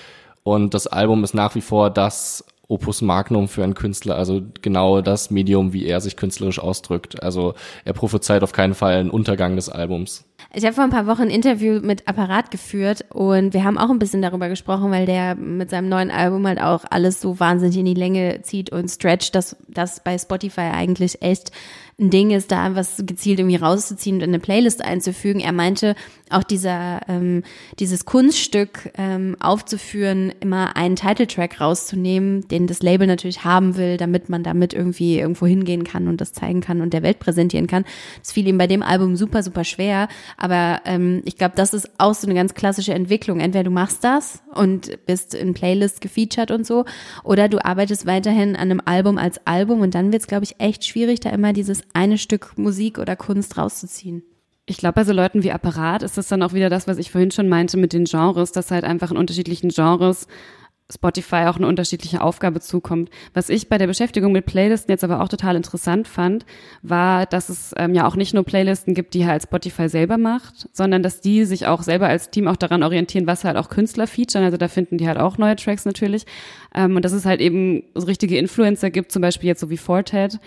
Und 0.43 0.75
das 0.75 0.89
Album 0.89 1.23
ist 1.23 1.35
nach 1.35 1.55
wie 1.55 1.61
vor 1.61 1.91
das 1.91 2.45
Opus 2.69 3.01
Magnum 3.01 3.47
für 3.47 3.63
einen 3.63 3.75
Künstler, 3.75 4.17
also 4.17 4.43
genau 4.61 5.01
das 5.01 5.31
Medium, 5.31 5.73
wie 5.73 5.87
er 5.87 6.01
sich 6.01 6.17
künstlerisch 6.17 6.59
ausdrückt. 6.59 7.23
Also 7.23 7.55
er 7.85 7.93
prophezeit 7.93 8.43
auf 8.43 8.53
keinen 8.53 8.75
Fall 8.75 8.95
einen 8.95 9.11
Untergang 9.11 9.55
des 9.55 9.69
Albums. 9.69 10.25
Ich 10.53 10.65
habe 10.65 10.75
vor 10.75 10.85
ein 10.85 10.91
paar 10.91 11.07
Wochen 11.07 11.23
ein 11.23 11.31
Interview 11.31 11.81
mit 11.81 12.09
Apparat 12.09 12.51
geführt 12.51 13.05
und 13.11 13.53
wir 13.53 13.65
haben 13.65 13.77
auch 13.77 13.91
ein 13.91 13.99
bisschen 13.99 14.23
darüber 14.23 14.49
gesprochen, 14.49 14.91
weil 14.91 15.05
der 15.05 15.35
mit 15.35 15.71
seinem 15.71 15.89
neuen 15.89 16.11
Album 16.11 16.47
halt 16.47 16.61
auch 16.61 16.85
alles 16.89 17.21
so 17.21 17.39
wahnsinnig 17.41 17.77
in 17.77 17.85
die 17.85 17.95
Länge 17.95 18.41
zieht 18.43 18.71
und 18.71 18.89
stretcht, 18.89 19.35
dass 19.35 19.57
das 19.69 20.03
bei 20.03 20.17
Spotify 20.17 20.71
eigentlich 20.73 21.21
echt 21.21 21.53
ein 21.99 22.11
Ding 22.11 22.31
ist, 22.31 22.53
da 22.53 22.75
was 22.75 23.03
gezielt 23.07 23.39
irgendwie 23.39 23.57
rauszuziehen 23.57 24.17
und 24.17 24.23
in 24.23 24.31
eine 24.31 24.39
Playlist 24.39 24.85
einzufügen. 24.85 25.41
Er 25.41 25.53
meinte, 25.53 25.95
auch 26.29 26.43
dieser 26.43 27.01
ähm, 27.09 27.43
dieses 27.79 28.05
Kunststück 28.05 28.91
ähm, 28.99 29.37
aufzuführen, 29.41 30.33
immer 30.41 30.77
einen 30.77 30.97
Titeltrack 30.97 31.59
rauszunehmen, 31.61 32.49
den 32.49 32.67
das 32.67 32.83
Label 32.83 33.07
natürlich 33.07 33.45
haben 33.45 33.77
will, 33.77 33.97
damit 33.97 34.29
man 34.29 34.43
damit 34.43 34.75
irgendwie 34.75 35.19
irgendwo 35.19 35.47
hingehen 35.47 35.85
kann 35.85 36.09
und 36.09 36.21
das 36.21 36.35
zeigen 36.35 36.61
kann 36.61 36.83
und 36.83 36.93
der 36.93 37.03
Welt 37.03 37.19
präsentieren 37.19 37.67
kann. 37.67 37.85
Das 38.21 38.33
fiel 38.33 38.47
ihm 38.47 38.59
bei 38.59 38.67
dem 38.67 38.83
Album 38.83 39.17
super 39.17 39.43
super 39.43 39.65
schwer, 39.65 40.09
aber 40.37 40.81
ähm, 40.85 41.23
ich 41.25 41.37
glaube, 41.37 41.55
das 41.57 41.75
ist 41.75 41.91
auch 41.99 42.15
so 42.15 42.27
eine 42.27 42.35
ganz 42.35 42.55
klassische 42.55 42.95
Entwicklung. 42.95 43.41
Entweder 43.41 43.65
du 43.65 43.71
machst 43.71 44.05
das 44.05 44.43
und 44.55 45.05
bist 45.07 45.35
in 45.35 45.55
Playlist 45.55 46.01
gefeatured 46.01 46.51
und 46.51 46.67
so, 46.67 46.85
oder 47.25 47.49
du 47.49 47.65
arbeitest 47.65 48.07
weiterhin 48.07 48.57
an 48.57 48.71
einem 48.71 48.83
Album 48.85 49.19
als 49.19 49.41
Album 49.47 49.81
und 49.81 49.95
dann 49.95 50.13
wird 50.13 50.23
es, 50.23 50.29
glaube 50.29 50.45
ich, 50.45 50.57
echt 50.59 50.85
schwierig, 50.85 51.21
da 51.21 51.31
immer 51.31 51.53
dieses 51.53 51.83
eine 51.93 52.19
Stück 52.19 52.57
Musik 52.57 52.99
oder 52.99 53.17
Kunst 53.17 53.57
rauszuziehen. 53.57 54.23
Ich 54.69 54.79
glaube, 54.79 54.95
bei 54.95 55.05
so 55.05 55.13
Leuten 55.13 55.45
wie 55.45 55.53
Apparat 55.53 56.03
ist 56.03 56.19
das 56.19 56.27
dann 56.27 56.43
auch 56.43 56.53
wieder 56.53 56.69
das, 56.69 56.89
was 56.89 56.99
ich 56.99 57.13
vorhin 57.13 57.31
schon 57.31 57.49
meinte 57.49 57.77
mit 57.77 57.93
den 57.93 58.05
Genres, 58.05 58.51
dass 58.51 58.73
halt 58.73 58.83
einfach 58.83 59.13
in 59.13 59.17
unterschiedlichen 59.17 59.69
Genres 59.69 60.27
Spotify 60.93 61.47
auch 61.47 61.57
eine 61.57 61.67
unterschiedliche 61.67 62.21
Aufgabe 62.21 62.61
zukommt. 62.61 63.11
Was 63.35 63.49
ich 63.49 63.69
bei 63.69 63.77
der 63.77 63.89
Beschäftigung 63.89 64.31
mit 64.31 64.47
Playlisten 64.47 64.93
jetzt 64.93 65.03
aber 65.03 65.21
auch 65.21 65.29
total 65.29 65.57
interessant 65.57 66.07
fand, 66.07 66.47
war, 66.83 67.27
dass 67.27 67.49
es 67.49 67.75
ähm, 67.77 67.93
ja 67.93 68.07
auch 68.07 68.15
nicht 68.15 68.35
nur 68.35 68.45
Playlisten 68.45 68.95
gibt, 68.95 69.15
die 69.15 69.27
halt 69.27 69.43
Spotify 69.43 69.89
selber 69.89 70.17
macht, 70.17 70.69
sondern 70.73 71.03
dass 71.03 71.21
die 71.21 71.45
sich 71.45 71.67
auch 71.67 71.83
selber 71.83 72.07
als 72.07 72.31
Team 72.31 72.47
auch 72.47 72.57
daran 72.57 72.85
orientieren, 72.85 73.27
was 73.27 73.45
halt 73.45 73.57
auch 73.57 73.69
Künstler 73.69 74.07
featuren. 74.07 74.45
Also 74.45 74.59
da 74.59 74.69
finden 74.69 74.97
die 74.97 75.09
halt 75.09 75.19
auch 75.19 75.39
neue 75.39 75.57
Tracks 75.57 75.85
natürlich. 75.85 76.25
Ähm, 76.73 76.95
und 76.95 77.05
dass 77.05 77.13
es 77.13 77.25
halt 77.25 77.41
eben 77.41 77.83
so 77.95 78.07
richtige 78.07 78.39
Influencer 78.39 78.91
gibt, 78.91 79.11
zum 79.11 79.23
Beispiel 79.23 79.49
jetzt 79.49 79.61
so 79.61 79.71
wie 79.71 79.79
Fortet, 79.79 80.39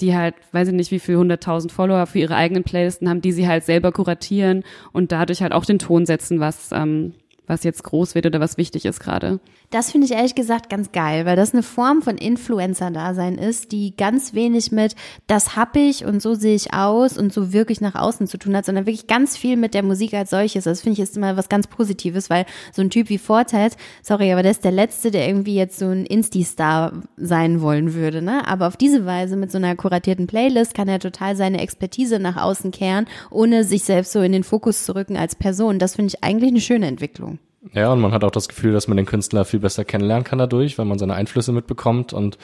die 0.00 0.14
halt, 0.14 0.34
weiß 0.52 0.68
ich 0.68 0.74
nicht, 0.74 0.90
wie 0.90 0.98
viel 0.98 1.16
hunderttausend 1.16 1.72
Follower 1.72 2.04
für 2.06 2.18
ihre 2.18 2.36
eigenen 2.36 2.64
Playlisten 2.64 3.08
haben, 3.08 3.22
die 3.22 3.32
sie 3.32 3.48
halt 3.48 3.64
selber 3.64 3.92
kuratieren 3.92 4.62
und 4.92 5.10
dadurch 5.10 5.40
halt 5.40 5.52
auch 5.52 5.64
den 5.64 5.78
Ton 5.78 6.04
setzen, 6.04 6.38
was 6.38 6.70
ähm, 6.72 7.14
was 7.46 7.64
jetzt 7.64 7.82
groß 7.84 8.14
wird 8.14 8.26
oder 8.26 8.40
was 8.40 8.56
wichtig 8.56 8.84
ist 8.84 9.00
gerade. 9.00 9.40
Das 9.70 9.90
finde 9.90 10.06
ich 10.06 10.12
ehrlich 10.12 10.34
gesagt 10.34 10.70
ganz 10.70 10.92
geil, 10.92 11.26
weil 11.26 11.36
das 11.36 11.52
eine 11.52 11.62
Form 11.62 12.02
von 12.02 12.18
Influencer-Dasein 12.18 13.36
ist, 13.36 13.72
die 13.72 13.96
ganz 13.96 14.32
wenig 14.32 14.70
mit 14.70 14.94
das 15.26 15.56
hab 15.56 15.76
ich 15.76 16.04
und 16.04 16.22
so 16.22 16.34
sehe 16.34 16.54
ich 16.54 16.72
aus 16.72 17.18
und 17.18 17.32
so 17.32 17.52
wirklich 17.52 17.80
nach 17.80 17.96
außen 17.96 18.26
zu 18.26 18.38
tun 18.38 18.56
hat, 18.56 18.64
sondern 18.64 18.86
wirklich 18.86 19.06
ganz 19.08 19.36
viel 19.36 19.56
mit 19.56 19.74
der 19.74 19.82
Musik 19.82 20.14
als 20.14 20.30
solches. 20.30 20.64
Das 20.64 20.82
finde 20.82 20.94
ich 20.94 21.00
ist 21.00 21.16
immer 21.16 21.36
was 21.36 21.48
ganz 21.48 21.66
Positives, 21.66 22.30
weil 22.30 22.46
so 22.72 22.82
ein 22.82 22.90
Typ 22.90 23.08
wie 23.08 23.18
Fortet, 23.18 23.76
sorry, 24.02 24.32
aber 24.32 24.42
der 24.42 24.52
ist 24.52 24.64
der 24.64 24.72
Letzte, 24.72 25.10
der 25.10 25.26
irgendwie 25.26 25.56
jetzt 25.56 25.78
so 25.78 25.86
ein 25.86 26.06
Insti-Star 26.06 27.02
sein 27.16 27.60
wollen 27.60 27.94
würde, 27.94 28.22
ne? 28.22 28.46
Aber 28.46 28.68
auf 28.68 28.76
diese 28.76 29.04
Weise 29.04 29.36
mit 29.36 29.50
so 29.50 29.58
einer 29.58 29.74
kuratierten 29.74 30.26
Playlist 30.26 30.74
kann 30.74 30.88
er 30.88 31.00
total 31.00 31.36
seine 31.36 31.60
Expertise 31.60 32.18
nach 32.18 32.36
außen 32.36 32.70
kehren, 32.70 33.06
ohne 33.30 33.64
sich 33.64 33.84
selbst 33.84 34.12
so 34.12 34.20
in 34.20 34.32
den 34.32 34.44
Fokus 34.44 34.84
zu 34.84 34.94
rücken 34.94 35.16
als 35.16 35.34
Person. 35.34 35.78
Das 35.78 35.96
finde 35.96 36.14
ich 36.14 36.24
eigentlich 36.24 36.50
eine 36.50 36.60
schöne 36.60 36.86
Entwicklung. 36.86 37.35
Ja, 37.72 37.92
und 37.92 38.00
man 38.00 38.12
hat 38.12 38.24
auch 38.24 38.30
das 38.30 38.48
Gefühl, 38.48 38.72
dass 38.72 38.88
man 38.88 38.96
den 38.96 39.06
Künstler 39.06 39.44
viel 39.44 39.60
besser 39.60 39.84
kennenlernen 39.84 40.24
kann 40.24 40.38
dadurch, 40.38 40.78
weil 40.78 40.84
man 40.84 40.98
seine 40.98 41.14
Einflüsse 41.14 41.52
mitbekommt. 41.52 42.12
Und 42.12 42.38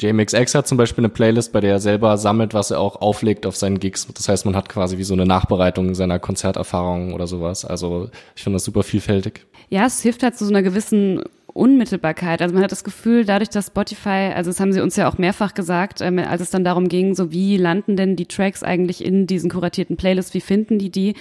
JMXX 0.00 0.54
hat 0.54 0.66
zum 0.66 0.76
Beispiel 0.76 1.02
eine 1.02 1.08
Playlist, 1.08 1.52
bei 1.52 1.60
der 1.60 1.72
er 1.72 1.80
selber 1.80 2.18
sammelt, 2.18 2.52
was 2.52 2.70
er 2.70 2.80
auch 2.80 3.00
auflegt 3.00 3.46
auf 3.46 3.56
seinen 3.56 3.80
Gigs. 3.80 4.06
Das 4.12 4.28
heißt, 4.28 4.44
man 4.44 4.54
hat 4.54 4.68
quasi 4.68 4.98
wie 4.98 5.04
so 5.04 5.14
eine 5.14 5.24
Nachbereitung 5.24 5.94
seiner 5.94 6.18
Konzerterfahrungen 6.18 7.14
oder 7.14 7.26
sowas. 7.26 7.64
Also 7.64 8.10
ich 8.34 8.42
finde 8.42 8.56
das 8.56 8.64
super 8.64 8.82
vielfältig. 8.82 9.46
Ja, 9.70 9.86
es 9.86 10.02
hilft 10.02 10.22
halt 10.22 10.36
zu 10.36 10.44
so 10.44 10.52
einer 10.52 10.62
gewissen 10.62 11.22
Unmittelbarkeit. 11.56 12.42
Also 12.42 12.54
man 12.54 12.62
hat 12.62 12.70
das 12.70 12.84
Gefühl, 12.84 13.24
dadurch, 13.24 13.48
dass 13.48 13.68
Spotify, 13.68 14.32
also 14.34 14.50
das 14.50 14.60
haben 14.60 14.72
sie 14.72 14.82
uns 14.82 14.96
ja 14.96 15.08
auch 15.08 15.16
mehrfach 15.16 15.54
gesagt, 15.54 16.02
ähm, 16.02 16.18
als 16.18 16.42
es 16.42 16.50
dann 16.50 16.64
darum 16.64 16.88
ging, 16.88 17.14
so 17.14 17.32
wie 17.32 17.56
landen 17.56 17.96
denn 17.96 18.14
die 18.14 18.26
Tracks 18.26 18.62
eigentlich 18.62 19.02
in 19.02 19.26
diesen 19.26 19.50
kuratierten 19.50 19.96
Playlists, 19.96 20.34
wie 20.34 20.42
finden 20.42 20.78
die 20.78 20.90
die, 20.90 21.14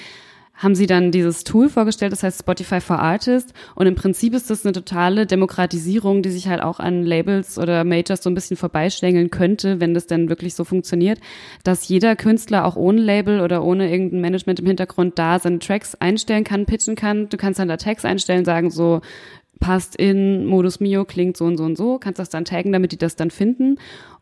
haben 0.55 0.75
sie 0.75 0.87
dann 0.87 1.11
dieses 1.11 1.43
Tool 1.43 1.69
vorgestellt, 1.69 2.11
das 2.11 2.23
heißt 2.23 2.39
Spotify 2.39 2.79
for 2.79 2.99
Artists. 2.99 3.53
Und 3.75 3.87
im 3.87 3.95
Prinzip 3.95 4.33
ist 4.33 4.49
das 4.49 4.65
eine 4.65 4.71
totale 4.71 5.25
Demokratisierung, 5.25 6.21
die 6.21 6.31
sich 6.31 6.47
halt 6.47 6.61
auch 6.61 6.79
an 6.79 7.03
Labels 7.03 7.57
oder 7.57 7.83
Majors 7.83 8.23
so 8.23 8.29
ein 8.29 8.35
bisschen 8.35 8.55
vorbeischlängeln 8.55 9.29
könnte, 9.29 9.79
wenn 9.79 9.93
das 9.93 10.07
denn 10.07 10.29
wirklich 10.29 10.55
so 10.55 10.63
funktioniert, 10.63 11.19
dass 11.63 11.87
jeder 11.87 12.15
Künstler 12.15 12.65
auch 12.65 12.75
ohne 12.75 13.01
Label 13.01 13.41
oder 13.41 13.63
ohne 13.63 13.91
irgendein 13.91 14.21
Management 14.21 14.59
im 14.59 14.65
Hintergrund 14.65 15.19
da 15.19 15.39
seine 15.39 15.59
Tracks 15.59 15.95
einstellen 15.95 16.45
kann, 16.45 16.65
pitchen 16.65 16.95
kann. 16.95 17.27
Du 17.29 17.37
kannst 17.37 17.59
dann 17.59 17.67
da 17.67 17.77
Tags 17.77 18.05
einstellen, 18.05 18.45
sagen 18.45 18.71
so, 18.71 19.01
passt 19.59 19.95
in 19.95 20.45
Modus 20.45 20.79
Mio, 20.79 21.05
klingt 21.05 21.37
so 21.37 21.45
und 21.45 21.57
so 21.57 21.63
und 21.63 21.77
so, 21.77 21.97
kannst 21.99 22.19
das 22.19 22.29
dann 22.29 22.45
taggen, 22.45 22.71
damit 22.71 22.91
die 22.91 22.97
das 22.97 23.15
dann 23.15 23.31
finden. 23.31 23.77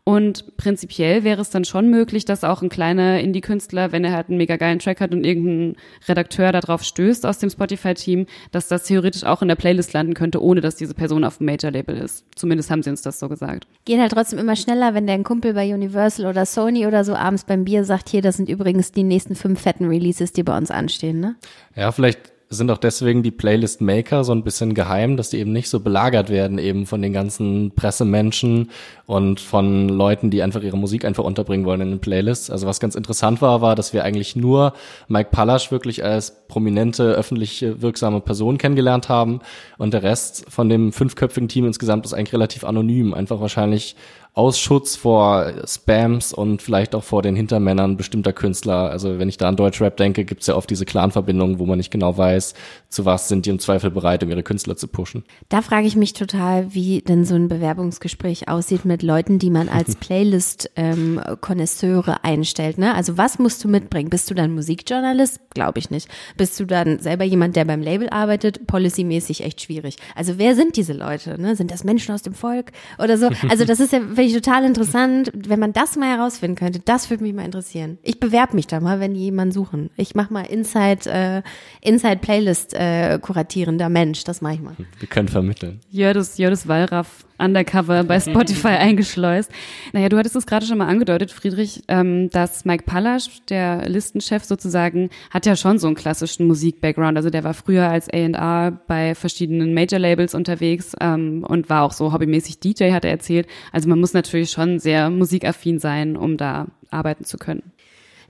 Und 0.06 0.58
prinzipiell 0.58 1.24
wäre 1.24 1.40
es 1.40 1.48
dann 1.48 1.64
schon 1.64 1.88
möglich, 1.88 2.26
dass 2.26 2.44
auch 2.44 2.60
ein 2.60 2.68
kleiner 2.68 3.20
Indie-Künstler, 3.20 3.90
wenn 3.90 4.04
er 4.04 4.12
halt 4.12 4.28
einen 4.28 4.36
mega 4.36 4.56
geilen 4.56 4.78
Track 4.78 5.00
hat 5.00 5.12
und 5.12 5.24
irgendein 5.24 5.76
Redakteur 6.06 6.52
darauf 6.52 6.82
stößt 6.82 7.24
aus 7.24 7.38
dem 7.38 7.48
Spotify-Team, 7.48 8.26
dass 8.52 8.68
das 8.68 8.84
theoretisch 8.84 9.24
auch 9.24 9.40
in 9.40 9.48
der 9.48 9.54
Playlist 9.54 9.94
landen 9.94 10.12
könnte, 10.12 10.42
ohne 10.42 10.60
dass 10.60 10.76
diese 10.76 10.92
Person 10.92 11.24
auf 11.24 11.38
dem 11.38 11.46
Major-Label 11.46 11.96
ist. 11.96 12.26
Zumindest 12.36 12.70
haben 12.70 12.82
sie 12.82 12.90
uns 12.90 13.00
das 13.00 13.18
so 13.18 13.30
gesagt. 13.30 13.66
Geht 13.86 13.98
halt 13.98 14.12
trotzdem 14.12 14.38
immer 14.38 14.56
schneller, 14.56 14.92
wenn 14.92 15.06
der 15.06 15.14
ein 15.14 15.24
Kumpel 15.24 15.54
bei 15.54 15.72
Universal 15.72 16.26
oder 16.26 16.44
Sony 16.44 16.86
oder 16.86 17.02
so 17.02 17.14
abends 17.14 17.44
beim 17.44 17.64
Bier 17.64 17.84
sagt, 17.84 18.10
hier, 18.10 18.20
das 18.20 18.36
sind 18.36 18.50
übrigens 18.50 18.92
die 18.92 19.04
nächsten 19.04 19.34
fünf 19.34 19.62
fetten 19.62 19.86
Releases, 19.88 20.34
die 20.34 20.42
bei 20.42 20.54
uns 20.54 20.70
anstehen, 20.70 21.18
ne? 21.20 21.36
Ja, 21.76 21.90
vielleicht 21.92 22.33
sind 22.54 22.70
auch 22.70 22.78
deswegen 22.78 23.22
die 23.22 23.30
Playlist-Maker 23.30 24.24
so 24.24 24.32
ein 24.32 24.42
bisschen 24.42 24.74
geheim, 24.74 25.16
dass 25.16 25.30
die 25.30 25.38
eben 25.38 25.52
nicht 25.52 25.68
so 25.68 25.80
belagert 25.80 26.30
werden 26.30 26.58
eben 26.58 26.86
von 26.86 27.02
den 27.02 27.12
ganzen 27.12 27.72
Pressemenschen 27.74 28.70
und 29.06 29.40
von 29.40 29.88
Leuten, 29.88 30.30
die 30.30 30.42
einfach 30.42 30.62
ihre 30.62 30.78
Musik 30.78 31.04
einfach 31.04 31.24
unterbringen 31.24 31.66
wollen 31.66 31.80
in 31.82 31.90
den 31.90 32.00
Playlists. 32.00 32.50
Also 32.50 32.66
was 32.66 32.80
ganz 32.80 32.94
interessant 32.94 33.42
war, 33.42 33.60
war, 33.60 33.74
dass 33.74 33.92
wir 33.92 34.04
eigentlich 34.04 34.36
nur 34.36 34.72
Mike 35.08 35.30
Pallasch 35.30 35.70
wirklich 35.70 36.04
als 36.04 36.46
prominente, 36.48 37.12
öffentliche, 37.12 37.82
wirksame 37.82 38.20
Person 38.20 38.58
kennengelernt 38.58 39.08
haben 39.08 39.40
und 39.78 39.92
der 39.92 40.02
Rest 40.02 40.46
von 40.48 40.68
dem 40.68 40.92
fünfköpfigen 40.92 41.48
Team 41.48 41.66
insgesamt 41.66 42.06
ist 42.06 42.14
eigentlich 42.14 42.32
relativ 42.32 42.64
anonym, 42.64 43.14
einfach 43.14 43.40
wahrscheinlich 43.40 43.96
aus 44.34 44.58
Schutz 44.58 44.96
vor 44.96 45.52
Spams 45.64 46.32
und 46.32 46.60
vielleicht 46.60 46.96
auch 46.96 47.04
vor 47.04 47.22
den 47.22 47.36
Hintermännern 47.36 47.96
bestimmter 47.96 48.32
Künstler. 48.32 48.90
Also 48.90 49.20
wenn 49.20 49.28
ich 49.28 49.36
da 49.36 49.48
an 49.48 49.54
Deutschrap 49.54 49.96
denke, 49.96 50.24
gibt's 50.24 50.48
ja 50.48 50.56
oft 50.56 50.68
diese 50.68 50.84
Clan-Verbindungen, 50.84 51.60
wo 51.60 51.66
man 51.66 51.78
nicht 51.78 51.92
genau 51.92 52.18
weiß, 52.18 52.54
zu 52.88 53.04
was 53.04 53.28
sind 53.28 53.46
die 53.46 53.50
im 53.50 53.60
Zweifel 53.60 53.92
bereit, 53.92 54.24
um 54.24 54.30
ihre 54.30 54.42
Künstler 54.42 54.76
zu 54.76 54.88
pushen. 54.88 55.22
Da 55.50 55.62
frage 55.62 55.86
ich 55.86 55.94
mich 55.94 56.14
total, 56.14 56.74
wie 56.74 57.00
denn 57.00 57.24
so 57.24 57.36
ein 57.36 57.46
Bewerbungsgespräch 57.46 58.48
aussieht 58.48 58.84
mit 58.84 59.04
Leuten, 59.04 59.38
die 59.38 59.50
man 59.50 59.68
als 59.68 59.94
Playlist-Konnoisseure 59.96 62.10
ähm, 62.10 62.18
einstellt. 62.22 62.76
Ne? 62.76 62.92
Also 62.92 63.16
was 63.16 63.38
musst 63.38 63.62
du 63.62 63.68
mitbringen? 63.68 64.10
Bist 64.10 64.28
du 64.30 64.34
dann 64.34 64.52
Musikjournalist? 64.52 65.38
Glaube 65.54 65.78
ich 65.78 65.90
nicht. 65.90 66.08
Bist 66.36 66.58
du 66.58 66.64
dann 66.64 66.98
selber 66.98 67.22
jemand, 67.22 67.54
der 67.54 67.66
beim 67.66 67.82
Label 67.82 68.08
arbeitet? 68.08 68.66
Policymäßig 68.66 69.44
echt 69.44 69.60
schwierig. 69.60 69.94
Also 70.16 70.38
wer 70.38 70.56
sind 70.56 70.74
diese 70.74 70.92
Leute? 70.92 71.40
Ne? 71.40 71.54
Sind 71.54 71.70
das 71.70 71.84
Menschen 71.84 72.12
aus 72.12 72.22
dem 72.22 72.34
Volk 72.34 72.72
oder 72.98 73.16
so? 73.16 73.30
Also 73.54 73.66
das 73.66 73.78
ist 73.78 73.92
ja 73.92 74.00
finde 74.24 74.38
ich 74.38 74.42
total 74.42 74.64
interessant, 74.64 75.30
wenn 75.34 75.60
man 75.60 75.72
das 75.72 75.96
mal 75.96 76.08
herausfinden 76.16 76.56
könnte. 76.56 76.80
Das 76.80 77.10
würde 77.10 77.22
mich 77.22 77.34
mal 77.34 77.44
interessieren. 77.44 77.98
Ich 78.02 78.20
bewerbe 78.20 78.54
mich 78.54 78.66
da 78.66 78.80
mal, 78.80 79.00
wenn 79.00 79.14
die 79.14 79.20
jemanden 79.20 79.52
suchen. 79.52 79.90
Ich 79.96 80.14
mache 80.14 80.32
mal 80.32 80.46
Inside, 80.46 81.10
äh, 81.10 81.42
Inside 81.82 82.18
Playlist 82.18 82.74
äh, 82.74 83.18
kuratierender 83.20 83.88
Mensch. 83.88 84.24
Das 84.24 84.40
mache 84.40 84.54
ich 84.54 84.60
mal. 84.62 84.76
Wir 84.98 85.08
können 85.08 85.28
vermitteln. 85.28 85.80
Jördis, 85.90 86.38
Jördis 86.38 86.66
Wallraff 86.68 87.26
undercover 87.44 88.04
bei 88.04 88.20
Spotify 88.20 88.68
eingeschleust. 88.78 89.50
Naja, 89.92 90.08
du 90.08 90.16
hattest 90.16 90.36
es 90.36 90.46
gerade 90.46 90.66
schon 90.66 90.78
mal 90.78 90.86
angedeutet, 90.86 91.30
Friedrich, 91.30 91.82
ähm, 91.88 92.30
dass 92.30 92.64
Mike 92.64 92.84
Pallasch, 92.84 93.42
der 93.48 93.88
Listenchef 93.88 94.44
sozusagen, 94.44 95.10
hat 95.30 95.46
ja 95.46 95.56
schon 95.56 95.78
so 95.78 95.86
einen 95.86 95.96
klassischen 95.96 96.46
Musik-Background. 96.46 97.16
Also 97.16 97.30
der 97.30 97.44
war 97.44 97.54
früher 97.54 97.88
als 97.88 98.08
A&R 98.08 98.72
bei 98.86 99.14
verschiedenen 99.14 99.74
Major-Labels 99.74 100.34
unterwegs 100.34 100.94
ähm, 101.00 101.44
und 101.46 101.68
war 101.68 101.82
auch 101.82 101.92
so 101.92 102.12
hobbymäßig 102.12 102.60
DJ, 102.60 102.92
hat 102.92 103.04
er 103.04 103.10
erzählt. 103.10 103.46
Also 103.72 103.88
man 103.88 104.00
muss 104.00 104.14
natürlich 104.14 104.50
schon 104.50 104.78
sehr 104.78 105.10
musikaffin 105.10 105.78
sein, 105.78 106.16
um 106.16 106.36
da 106.36 106.66
arbeiten 106.90 107.24
zu 107.24 107.36
können. 107.36 107.73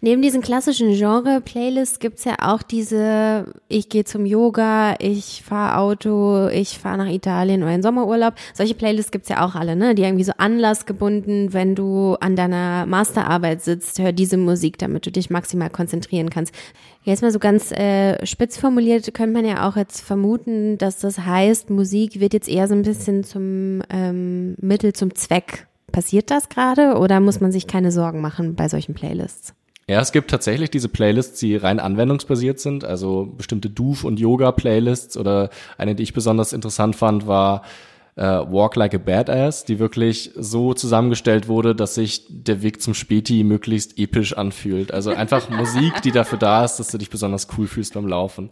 Neben 0.01 0.23
diesen 0.23 0.43
klassischen 0.43 0.93
Genre-Playlists 0.93 1.99
gibt's 1.99 2.25
ja 2.25 2.35
auch 2.41 2.63
diese, 2.63 3.47
ich 3.69 3.89
gehe 3.89 4.05
zum 4.05 4.27
Yoga, 4.27 4.97
ich 4.99 5.43
fahre 5.45 5.79
Auto, 5.79 6.49
ich 6.49 6.79
fahre 6.79 6.99
nach 6.99 7.11
Italien 7.11 7.63
oder 7.63 7.75
in 7.75 7.83
Sommerurlaub. 7.83 8.35
Solche 8.53 8.75
Playlists 8.75 9.13
gibt's 9.13 9.29
ja 9.29 9.45
auch 9.47 9.55
alle, 9.55 9.77
ne? 9.77 9.95
Die 9.95 10.03
irgendwie 10.03 10.25
so 10.25 10.33
anlassgebunden, 10.37 11.53
wenn 11.53 11.75
du 11.75 12.17
an 12.21 12.37
deiner 12.37 12.87
Masterarbeit 12.87 13.63
sitzt, 13.63 13.99
hör 13.99 14.13
diese 14.13 14.37
Musik, 14.37 14.79
damit 14.79 15.07
du 15.07 15.11
dich 15.11 15.31
maximal 15.31 15.71
konzentrieren 15.71 16.31
kannst. 16.31 16.55
Jetzt 17.05 17.23
mal 17.23 17.31
so 17.31 17.39
ganz 17.39 17.71
äh, 17.73 18.25
spitz 18.25 18.57
formuliert, 18.57 19.13
könnte 19.13 19.35
man 19.35 19.45
ja 19.45 19.69
auch 19.69 19.77
jetzt 19.77 20.01
vermuten, 20.01 20.79
dass 20.79 20.99
das 20.99 21.19
heißt, 21.19 21.71
Musik 21.71 22.19
wird 22.21 22.33
jetzt 22.33 22.49
eher 22.49 22.67
so 22.67 22.75
ein 22.75 22.83
bisschen 22.83 23.25
zum 23.25 23.83
ähm, 23.91 24.55
Mittel 24.61 24.93
zum 24.95 25.15
Zweck. 25.15 25.67
Passiert 25.93 26.31
das 26.31 26.49
gerade 26.49 26.97
oder 26.99 27.21
muss 27.21 27.41
man 27.41 27.53
sich 27.53 27.67
keine 27.67 27.93
Sorgen 27.93 28.21
machen 28.21 28.55
bei 28.55 28.69
solchen 28.69 28.95
Playlists? 28.95 29.55
Ja, 29.87 30.01
es 30.01 30.13
gibt 30.13 30.31
tatsächlich 30.31 30.71
diese 30.71 30.89
Playlists, 30.89 31.41
die 31.41 31.57
rein 31.57 31.79
anwendungsbasiert 31.79 32.59
sind, 32.59 32.85
also 32.85 33.35
bestimmte 33.37 33.69
Doof- 33.69 34.05
und 34.05 34.19
Yoga-Playlists 34.19 35.17
oder 35.17 35.51
eine, 35.77 35.95
die 35.95 36.03
ich 36.03 36.15
besonders 36.15 36.55
interessant 36.55 36.97
fand, 36.97 37.27
war 37.27 37.63
äh, 38.17 38.23
Walk 38.23 38.77
Like 38.77 38.95
a 38.95 38.99
Badass, 38.99 39.65
die 39.65 39.79
wirklich 39.79 40.31
so 40.37 40.73
zusammengestellt 40.73 41.49
wurde, 41.49 41.75
dass 41.75 41.97
sich 41.97 42.25
der 42.29 42.63
Weg 42.63 42.81
zum 42.81 42.95
Späti 42.95 43.43
möglichst 43.43 43.99
episch 43.99 44.37
anfühlt. 44.37 44.93
Also 44.93 45.11
einfach 45.11 45.49
Musik, 45.55 46.01
die 46.03 46.13
dafür 46.13 46.39
da 46.39 46.65
ist, 46.65 46.77
dass 46.77 46.89
du 46.89 46.99
dich 46.99 47.11
besonders 47.11 47.49
cool 47.59 47.67
fühlst 47.67 47.95
beim 47.95 48.07
Laufen. 48.07 48.51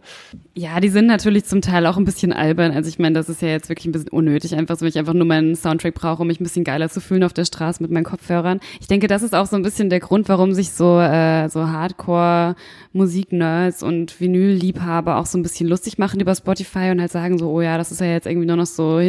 Ja, 0.53 0.79
die 0.79 0.89
sind 0.89 1.07
natürlich 1.07 1.45
zum 1.45 1.61
Teil 1.61 1.85
auch 1.85 1.97
ein 1.97 2.03
bisschen 2.03 2.33
albern. 2.33 2.71
Also 2.71 2.89
ich 2.89 2.99
meine, 2.99 3.13
das 3.13 3.29
ist 3.29 3.41
ja 3.41 3.49
jetzt 3.49 3.69
wirklich 3.69 3.85
ein 3.85 3.93
bisschen 3.93 4.09
unnötig, 4.09 4.53
einfach 4.55 4.75
so, 4.75 4.81
wenn 4.81 4.89
ich 4.89 4.99
einfach 4.99 5.13
nur 5.13 5.25
meinen 5.25 5.55
Soundtrack 5.55 5.93
brauche, 5.93 6.21
um 6.21 6.27
mich 6.27 6.41
ein 6.41 6.43
bisschen 6.43 6.65
geiler 6.65 6.89
zu 6.89 6.99
fühlen 6.99 7.23
auf 7.23 7.33
der 7.33 7.45
Straße 7.45 7.81
mit 7.81 7.91
meinen 7.91 8.03
Kopfhörern. 8.03 8.59
Ich 8.81 8.87
denke, 8.87 9.07
das 9.07 9.23
ist 9.23 9.33
auch 9.33 9.45
so 9.45 9.55
ein 9.55 9.63
bisschen 9.63 9.89
der 9.89 10.01
Grund, 10.01 10.27
warum 10.27 10.53
sich 10.53 10.71
so, 10.71 10.99
äh, 10.99 11.47
so 11.47 11.69
Hardcore 11.69 12.55
Musiknerds 12.91 13.81
und 13.81 14.19
Vinylliebhaber 14.19 15.17
auch 15.17 15.25
so 15.25 15.37
ein 15.37 15.43
bisschen 15.43 15.67
lustig 15.67 15.97
machen 15.97 16.19
über 16.19 16.35
Spotify 16.35 16.91
und 16.91 16.99
halt 16.99 17.11
sagen 17.11 17.37
so, 17.39 17.49
oh 17.49 17.61
ja, 17.61 17.77
das 17.77 17.91
ist 17.91 18.01
ja 18.01 18.07
jetzt 18.07 18.27
irgendwie 18.27 18.47
nur 18.47 18.57
noch 18.57 18.65
so 18.65 18.99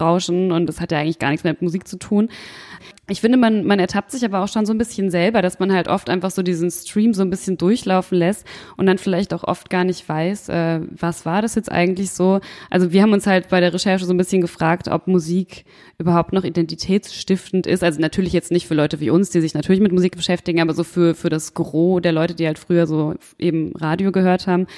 Hintergrundrauschen 0.00 0.52
und 0.52 0.66
das 0.66 0.80
hat 0.80 0.92
ja 0.92 0.98
eigentlich 0.98 1.18
gar 1.18 1.30
nichts 1.30 1.44
mehr 1.44 1.52
mit 1.52 1.62
Musik 1.62 1.86
zu 1.86 1.98
tun. 1.98 2.28
Ich 3.08 3.20
finde, 3.20 3.36
man, 3.38 3.64
man 3.64 3.80
ertappt 3.80 4.12
sich 4.12 4.24
aber 4.24 4.42
auch 4.42 4.48
schon 4.48 4.66
so 4.66 4.72
ein 4.72 4.78
bisschen 4.78 5.10
selber, 5.10 5.42
dass 5.42 5.58
man 5.58 5.72
halt 5.72 5.88
oft 5.88 6.08
einfach 6.08 6.30
so 6.30 6.42
diesen 6.42 6.70
Stream 6.70 7.12
so 7.12 7.22
ein 7.22 7.30
bisschen 7.30 7.58
durchlaufen 7.58 8.16
lässt 8.16 8.46
und 8.76 8.86
dann 8.86 8.98
vielleicht 8.98 9.34
auch 9.34 9.42
oft 9.42 9.68
gar 9.68 9.82
nicht 9.82 10.08
weiß, 10.08 10.48
äh, 10.48 10.80
was 10.90 11.26
war 11.26 11.42
das 11.42 11.56
jetzt 11.56 11.72
eigentlich 11.72 12.12
so. 12.12 12.40
Also 12.70 12.92
wir 12.92 13.02
haben 13.02 13.12
uns 13.12 13.26
halt 13.26 13.48
bei 13.48 13.60
der 13.60 13.74
Recherche 13.74 14.04
so 14.04 14.14
ein 14.14 14.16
bisschen 14.16 14.40
gefragt, 14.40 14.86
ob 14.88 15.08
Musik 15.08 15.64
überhaupt 15.98 16.32
noch 16.32 16.44
identitätsstiftend 16.44 17.66
ist. 17.66 17.82
Also 17.82 18.00
natürlich 18.00 18.32
jetzt 18.32 18.52
nicht 18.52 18.68
für 18.68 18.74
Leute 18.74 19.00
wie 19.00 19.10
uns, 19.10 19.30
die 19.30 19.40
sich 19.40 19.54
natürlich 19.54 19.80
mit 19.80 19.92
Musik 19.92 20.16
beschäftigen, 20.16 20.60
aber 20.60 20.72
so 20.72 20.84
für, 20.84 21.14
für 21.14 21.30
das 21.30 21.52
Gros 21.54 22.00
der 22.00 22.12
Leute, 22.12 22.34
die 22.34 22.46
halt 22.46 22.60
früher 22.60 22.86
so 22.86 23.14
eben 23.38 23.72
Radio 23.76 24.12
gehört 24.12 24.46
haben, 24.46 24.68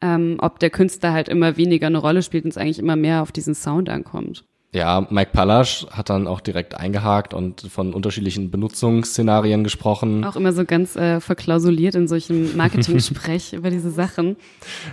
ähm, 0.00 0.36
ob 0.40 0.58
der 0.58 0.70
Künstler 0.70 1.12
halt 1.12 1.28
immer 1.28 1.58
weniger 1.58 1.86
eine 1.86 1.98
Rolle 1.98 2.22
spielt 2.22 2.44
und 2.44 2.50
es 2.50 2.56
eigentlich 2.56 2.78
immer 2.78 2.96
mehr 2.96 3.20
auf 3.20 3.30
diesen 3.30 3.54
Sound 3.54 3.90
ankommt. 3.90 4.44
Ja, 4.74 5.06
Mike 5.08 5.30
Pallasch 5.32 5.86
hat 5.92 6.10
dann 6.10 6.26
auch 6.26 6.40
direkt 6.40 6.74
eingehakt 6.74 7.32
und 7.32 7.60
von 7.60 7.94
unterschiedlichen 7.94 8.50
Benutzungsszenarien 8.50 9.62
gesprochen. 9.62 10.24
Auch 10.24 10.34
immer 10.34 10.52
so 10.52 10.64
ganz 10.64 10.96
äh, 10.96 11.20
verklausuliert 11.20 11.94
in 11.94 12.08
solchen 12.08 12.56
Marketing-Sprech 12.56 13.52
über 13.52 13.70
diese 13.70 13.92
Sachen. 13.92 14.34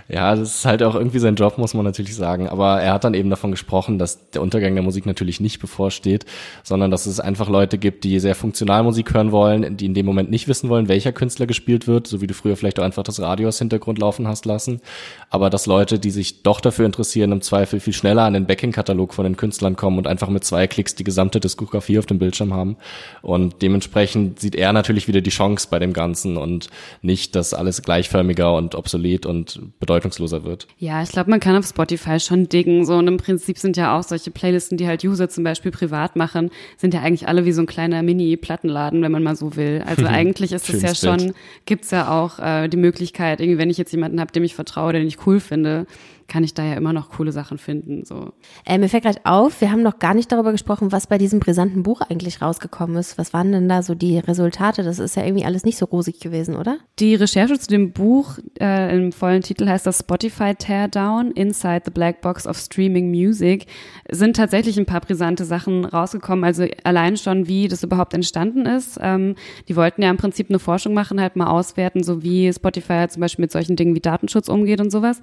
Ja, 0.08 0.36
das 0.36 0.54
ist 0.58 0.64
halt 0.66 0.84
auch 0.84 0.94
irgendwie 0.94 1.18
sein 1.18 1.34
Job, 1.34 1.58
muss 1.58 1.74
man 1.74 1.84
natürlich 1.84 2.14
sagen. 2.14 2.48
Aber 2.48 2.80
er 2.80 2.92
hat 2.92 3.02
dann 3.02 3.14
eben 3.14 3.28
davon 3.28 3.50
gesprochen, 3.50 3.98
dass 3.98 4.30
der 4.30 4.40
Untergang 4.40 4.72
der 4.74 4.84
Musik 4.84 5.04
natürlich 5.04 5.40
nicht 5.40 5.58
bevorsteht, 5.58 6.26
sondern 6.62 6.92
dass 6.92 7.06
es 7.06 7.18
einfach 7.18 7.48
Leute 7.48 7.76
gibt, 7.76 8.04
die 8.04 8.20
sehr 8.20 8.36
funktional 8.36 8.84
Musik 8.84 9.12
hören 9.12 9.32
wollen, 9.32 9.76
die 9.76 9.86
in 9.86 9.94
dem 9.94 10.06
Moment 10.06 10.30
nicht 10.30 10.46
wissen 10.46 10.68
wollen, 10.68 10.86
welcher 10.86 11.10
Künstler 11.10 11.46
gespielt 11.46 11.88
wird, 11.88 12.06
so 12.06 12.20
wie 12.20 12.28
du 12.28 12.34
früher 12.34 12.56
vielleicht 12.56 12.78
auch 12.78 12.84
einfach 12.84 13.02
das 13.02 13.18
Radio 13.18 13.48
als 13.48 13.58
Hintergrund 13.58 13.98
laufen 13.98 14.28
hast 14.28 14.46
lassen. 14.46 14.80
Aber 15.28 15.50
dass 15.50 15.66
Leute, 15.66 15.98
die 15.98 16.12
sich 16.12 16.44
doch 16.44 16.60
dafür 16.60 16.86
interessieren, 16.86 17.32
im 17.32 17.40
Zweifel 17.40 17.80
viel 17.80 17.94
schneller 17.94 18.22
an 18.22 18.34
den 18.34 18.46
Backing-Katalog 18.46 19.12
von 19.12 19.24
den 19.24 19.36
Künstlern 19.36 19.71
kommen 19.76 19.98
und 19.98 20.06
einfach 20.06 20.28
mit 20.28 20.44
zwei 20.44 20.66
Klicks 20.66 20.94
die 20.94 21.04
gesamte 21.04 21.40
Diskografie 21.40 21.98
auf 21.98 22.06
dem 22.06 22.18
Bildschirm 22.18 22.52
haben. 22.52 22.76
Und 23.22 23.62
dementsprechend 23.62 24.40
sieht 24.40 24.54
er 24.54 24.72
natürlich 24.72 25.08
wieder 25.08 25.20
die 25.20 25.30
Chance 25.30 25.68
bei 25.70 25.78
dem 25.78 25.92
Ganzen 25.92 26.36
und 26.36 26.68
nicht, 27.02 27.34
dass 27.36 27.54
alles 27.54 27.82
gleichförmiger 27.82 28.54
und 28.54 28.74
obsolet 28.74 29.26
und 29.26 29.60
bedeutungsloser 29.80 30.44
wird. 30.44 30.66
Ja, 30.78 31.02
ich 31.02 31.10
glaube, 31.10 31.30
man 31.30 31.40
kann 31.40 31.56
auf 31.56 31.66
Spotify 31.66 32.20
schon 32.20 32.48
diggen. 32.48 32.84
So 32.84 32.94
und 32.94 33.08
im 33.08 33.16
Prinzip 33.16 33.58
sind 33.58 33.76
ja 33.76 33.98
auch 33.98 34.02
solche 34.02 34.30
Playlisten, 34.30 34.78
die 34.78 34.86
halt 34.86 35.04
User 35.04 35.28
zum 35.28 35.44
Beispiel 35.44 35.70
privat 35.70 36.16
machen, 36.16 36.50
sind 36.76 36.94
ja 36.94 37.00
eigentlich 37.00 37.28
alle 37.28 37.44
wie 37.44 37.52
so 37.52 37.62
ein 37.62 37.66
kleiner 37.66 38.02
Mini-Plattenladen, 38.02 39.02
wenn 39.02 39.12
man 39.12 39.22
mal 39.22 39.36
so 39.36 39.56
will. 39.56 39.82
Also 39.86 40.06
eigentlich 40.06 40.52
ist 40.52 40.68
es 40.68 40.82
ja 40.82 40.94
schon, 40.94 41.34
gibt's 41.66 41.90
ja 41.90 42.10
auch 42.10 42.38
äh, 42.38 42.68
die 42.68 42.76
Möglichkeit, 42.76 43.40
irgendwie, 43.40 43.58
wenn 43.58 43.70
ich 43.70 43.78
jetzt 43.78 43.92
jemanden 43.92 44.20
habe, 44.20 44.32
dem 44.32 44.44
ich 44.44 44.54
vertraue, 44.54 44.92
den 44.92 45.06
ich 45.06 45.26
cool 45.26 45.40
finde, 45.40 45.86
kann 46.28 46.44
ich 46.44 46.54
da 46.54 46.64
ja 46.64 46.74
immer 46.74 46.92
noch 46.92 47.10
coole 47.10 47.32
Sachen 47.32 47.58
finden. 47.58 48.04
So. 48.04 48.32
Äh, 48.64 48.78
mir 48.78 48.88
fällt 48.88 49.04
gerade 49.04 49.20
auf, 49.24 49.60
wir 49.60 49.70
haben 49.70 49.82
noch 49.82 49.98
gar 49.98 50.14
nicht 50.14 50.30
darüber 50.30 50.52
gesprochen, 50.52 50.92
was 50.92 51.06
bei 51.06 51.18
diesem 51.18 51.40
brisanten 51.40 51.82
Buch 51.82 52.00
eigentlich 52.00 52.42
rausgekommen 52.42 52.96
ist. 52.96 53.18
Was 53.18 53.32
waren 53.32 53.52
denn 53.52 53.68
da 53.68 53.82
so 53.82 53.94
die 53.94 54.18
Resultate? 54.18 54.82
Das 54.82 54.98
ist 54.98 55.16
ja 55.16 55.24
irgendwie 55.24 55.44
alles 55.44 55.64
nicht 55.64 55.78
so 55.78 55.86
rosig 55.86 56.20
gewesen, 56.20 56.56
oder? 56.56 56.78
Die 56.98 57.14
Recherche 57.14 57.58
zu 57.58 57.68
dem 57.68 57.92
Buch 57.92 58.38
äh, 58.60 58.96
im 58.96 59.12
vollen 59.12 59.42
Titel 59.42 59.68
heißt 59.68 59.86
das 59.86 60.00
Spotify 60.00 60.54
Teardown 60.54 61.32
Inside 61.32 61.82
the 61.86 61.90
Black 61.90 62.20
Box 62.20 62.46
of 62.46 62.58
Streaming 62.58 63.10
Music. 63.10 63.66
Sind 64.10 64.36
tatsächlich 64.36 64.78
ein 64.78 64.86
paar 64.86 65.00
brisante 65.00 65.44
Sachen 65.44 65.84
rausgekommen. 65.84 66.44
Also 66.44 66.66
allein 66.84 67.16
schon, 67.16 67.48
wie 67.48 67.68
das 67.68 67.82
überhaupt 67.82 68.14
entstanden 68.14 68.66
ist. 68.66 68.98
Ähm, 69.00 69.34
die 69.68 69.76
wollten 69.76 70.02
ja 70.02 70.10
im 70.10 70.16
Prinzip 70.16 70.48
eine 70.48 70.58
Forschung 70.58 70.94
machen, 70.94 71.20
halt 71.20 71.36
mal 71.36 71.48
auswerten, 71.48 72.02
so 72.02 72.22
wie 72.22 72.52
Spotify 72.52 72.94
halt 72.94 73.12
zum 73.12 73.20
Beispiel 73.20 73.42
mit 73.42 73.52
solchen 73.52 73.76
Dingen 73.76 73.94
wie 73.94 74.00
Datenschutz 74.00 74.48
umgeht 74.48 74.80
und 74.80 74.90
sowas. 74.90 75.20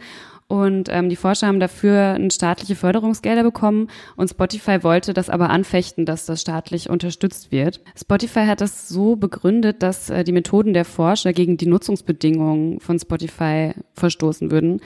Und 0.47 0.88
ähm, 0.91 1.09
die 1.09 1.15
Forscher 1.15 1.47
haben 1.47 1.59
dafür 1.59 2.17
staatliche 2.31 2.75
Förderungsgelder 2.75 3.43
bekommen 3.43 3.87
und 4.15 4.29
Spotify 4.29 4.83
wollte 4.83 5.13
das 5.13 5.29
aber 5.29 5.49
anfechten, 5.49 6.05
dass 6.05 6.25
das 6.25 6.41
staatlich 6.41 6.89
unterstützt 6.89 7.51
wird. 7.51 7.81
Spotify 7.95 8.45
hat 8.45 8.61
das 8.61 8.87
so 8.87 9.15
begründet, 9.15 9.83
dass 9.83 10.09
äh, 10.09 10.23
die 10.23 10.31
Methoden 10.31 10.73
der 10.73 10.85
Forscher 10.85 11.33
gegen 11.33 11.57
die 11.57 11.67
Nutzungsbedingungen 11.67 12.79
von 12.79 12.99
Spotify 12.99 13.73
verstoßen 13.93 14.51
würden. 14.51 14.81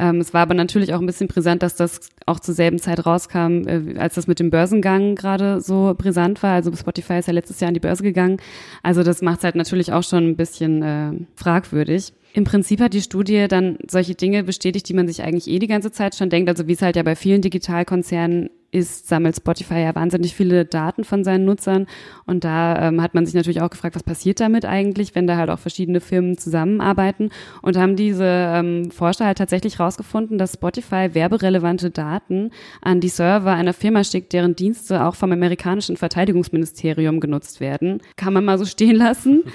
Ähm, 0.00 0.16
es 0.16 0.32
war 0.32 0.40
aber 0.40 0.54
natürlich 0.54 0.94
auch 0.94 1.00
ein 1.00 1.06
bisschen 1.06 1.28
brisant, 1.28 1.62
dass 1.62 1.76
das 1.76 2.08
auch 2.24 2.40
zur 2.40 2.54
selben 2.54 2.78
Zeit 2.78 3.04
rauskam, 3.04 3.66
äh, 3.66 3.98
als 3.98 4.14
das 4.14 4.26
mit 4.26 4.40
dem 4.40 4.48
Börsengang 4.48 5.14
gerade 5.14 5.60
so 5.60 5.94
brisant 5.96 6.42
war. 6.42 6.54
Also 6.54 6.74
Spotify 6.74 7.18
ist 7.18 7.28
ja 7.28 7.34
letztes 7.34 7.60
Jahr 7.60 7.68
an 7.68 7.74
die 7.74 7.80
Börse 7.80 8.02
gegangen. 8.02 8.38
Also 8.82 9.02
das 9.02 9.20
macht 9.20 9.38
es 9.38 9.44
halt 9.44 9.56
natürlich 9.56 9.92
auch 9.92 10.02
schon 10.02 10.26
ein 10.26 10.36
bisschen 10.36 10.82
äh, 10.82 11.12
fragwürdig. 11.36 12.14
Im 12.32 12.44
Prinzip 12.44 12.80
hat 12.80 12.94
die 12.94 13.02
Studie 13.02 13.46
dann 13.46 13.76
solche 13.90 14.14
Dinge 14.14 14.42
bestätigt, 14.42 14.88
die 14.88 14.94
man 14.94 15.06
sich 15.06 15.22
eigentlich 15.22 15.48
eh 15.48 15.58
die 15.58 15.66
ganze 15.66 15.92
Zeit 15.92 16.14
schon 16.14 16.30
denkt. 16.30 16.48
Also 16.48 16.66
wie 16.66 16.72
es 16.72 16.80
halt 16.80 16.96
ja 16.96 17.02
bei 17.02 17.14
vielen 17.14 17.42
Digitalkonzernen 17.42 18.48
ist, 18.72 19.08
sammelt 19.08 19.36
Spotify 19.36 19.80
ja 19.80 19.94
wahnsinnig 19.94 20.34
viele 20.34 20.64
Daten 20.64 21.04
von 21.04 21.24
seinen 21.24 21.44
Nutzern. 21.44 21.86
Und 22.26 22.44
da 22.44 22.88
ähm, 22.88 23.02
hat 23.02 23.14
man 23.14 23.26
sich 23.26 23.34
natürlich 23.34 23.60
auch 23.60 23.70
gefragt, 23.70 23.94
was 23.96 24.02
passiert 24.02 24.40
damit 24.40 24.64
eigentlich, 24.64 25.14
wenn 25.14 25.26
da 25.26 25.36
halt 25.36 25.50
auch 25.50 25.58
verschiedene 25.58 26.00
Firmen 26.00 26.38
zusammenarbeiten. 26.38 27.30
Und 27.62 27.76
haben 27.76 27.96
diese 27.96 28.24
ähm, 28.24 28.90
Forscher 28.90 29.26
halt 29.26 29.38
tatsächlich 29.38 29.80
rausgefunden, 29.80 30.38
dass 30.38 30.54
Spotify 30.54 31.10
werberelevante 31.12 31.90
Daten 31.90 32.50
an 32.80 33.00
die 33.00 33.08
Server 33.08 33.52
einer 33.52 33.72
Firma 33.72 34.04
schickt, 34.04 34.32
deren 34.32 34.54
Dienste 34.54 35.04
auch 35.04 35.14
vom 35.14 35.32
amerikanischen 35.32 35.96
Verteidigungsministerium 35.96 37.20
genutzt 37.20 37.60
werden. 37.60 38.00
Kann 38.16 38.32
man 38.32 38.44
mal 38.44 38.58
so 38.58 38.64
stehen 38.64 38.96
lassen. 38.96 39.44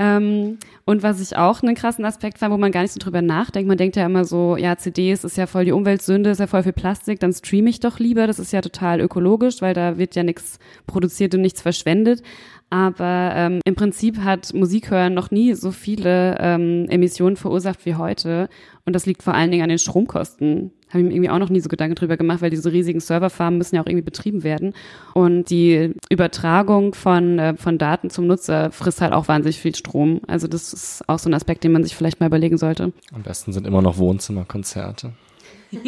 Ähm, 0.00 0.56
und 0.86 1.02
was 1.02 1.20
ich 1.20 1.36
auch 1.36 1.62
einen 1.62 1.74
krassen 1.74 2.06
Aspekt 2.06 2.38
fand, 2.38 2.54
wo 2.54 2.56
man 2.56 2.72
gar 2.72 2.80
nicht 2.80 2.92
so 2.92 2.98
drüber 2.98 3.20
nachdenkt, 3.20 3.68
man 3.68 3.76
denkt 3.76 3.96
ja 3.96 4.06
immer 4.06 4.24
so, 4.24 4.56
ja, 4.56 4.78
CDs 4.78 5.24
ist 5.24 5.36
ja 5.36 5.46
voll 5.46 5.66
die 5.66 5.72
Umweltsünde, 5.72 6.30
ist 6.30 6.40
ja 6.40 6.46
voll 6.46 6.62
viel 6.62 6.72
Plastik, 6.72 7.20
dann 7.20 7.34
streame 7.34 7.68
ich 7.68 7.80
doch 7.80 7.98
lieber, 7.98 8.26
das 8.26 8.38
ist 8.38 8.50
ja 8.50 8.62
total 8.62 9.02
ökologisch, 9.02 9.60
weil 9.60 9.74
da 9.74 9.98
wird 9.98 10.16
ja 10.16 10.22
nichts 10.22 10.58
produziert 10.86 11.34
und 11.34 11.42
nichts 11.42 11.60
verschwendet. 11.60 12.22
Aber 12.70 13.32
ähm, 13.34 13.60
im 13.64 13.74
Prinzip 13.74 14.18
hat 14.18 14.54
Musik 14.54 14.92
hören 14.92 15.12
noch 15.12 15.32
nie 15.32 15.54
so 15.54 15.72
viele 15.72 16.36
ähm, 16.38 16.86
Emissionen 16.88 17.36
verursacht 17.36 17.84
wie 17.84 17.96
heute. 17.96 18.48
Und 18.86 18.94
das 18.94 19.06
liegt 19.06 19.24
vor 19.24 19.34
allen 19.34 19.50
Dingen 19.50 19.64
an 19.64 19.68
den 19.68 19.78
Stromkosten. 19.78 20.70
Habe 20.88 21.00
ich 21.00 21.04
mir 21.04 21.14
irgendwie 21.14 21.30
auch 21.30 21.38
noch 21.38 21.50
nie 21.50 21.60
so 21.60 21.68
Gedanken 21.68 21.96
drüber 21.96 22.16
gemacht, 22.16 22.42
weil 22.42 22.50
diese 22.50 22.72
riesigen 22.72 23.00
Serverfarmen 23.00 23.58
müssen 23.58 23.74
ja 23.74 23.82
auch 23.82 23.86
irgendwie 23.86 24.04
betrieben 24.04 24.44
werden. 24.44 24.72
Und 25.14 25.50
die 25.50 25.94
Übertragung 26.10 26.94
von, 26.94 27.40
äh, 27.40 27.56
von 27.56 27.76
Daten 27.76 28.08
zum 28.08 28.28
Nutzer 28.28 28.70
frisst 28.70 29.00
halt 29.00 29.12
auch 29.12 29.26
wahnsinnig 29.26 29.58
viel 29.58 29.74
Strom. 29.74 30.20
Also 30.28 30.46
das 30.46 30.72
ist 30.72 31.08
auch 31.08 31.18
so 31.18 31.28
ein 31.28 31.34
Aspekt, 31.34 31.64
den 31.64 31.72
man 31.72 31.82
sich 31.82 31.96
vielleicht 31.96 32.20
mal 32.20 32.26
überlegen 32.26 32.56
sollte. 32.56 32.92
Am 33.12 33.22
besten 33.22 33.52
sind 33.52 33.66
immer 33.66 33.82
noch 33.82 33.98
Wohnzimmerkonzerte. 33.98 35.12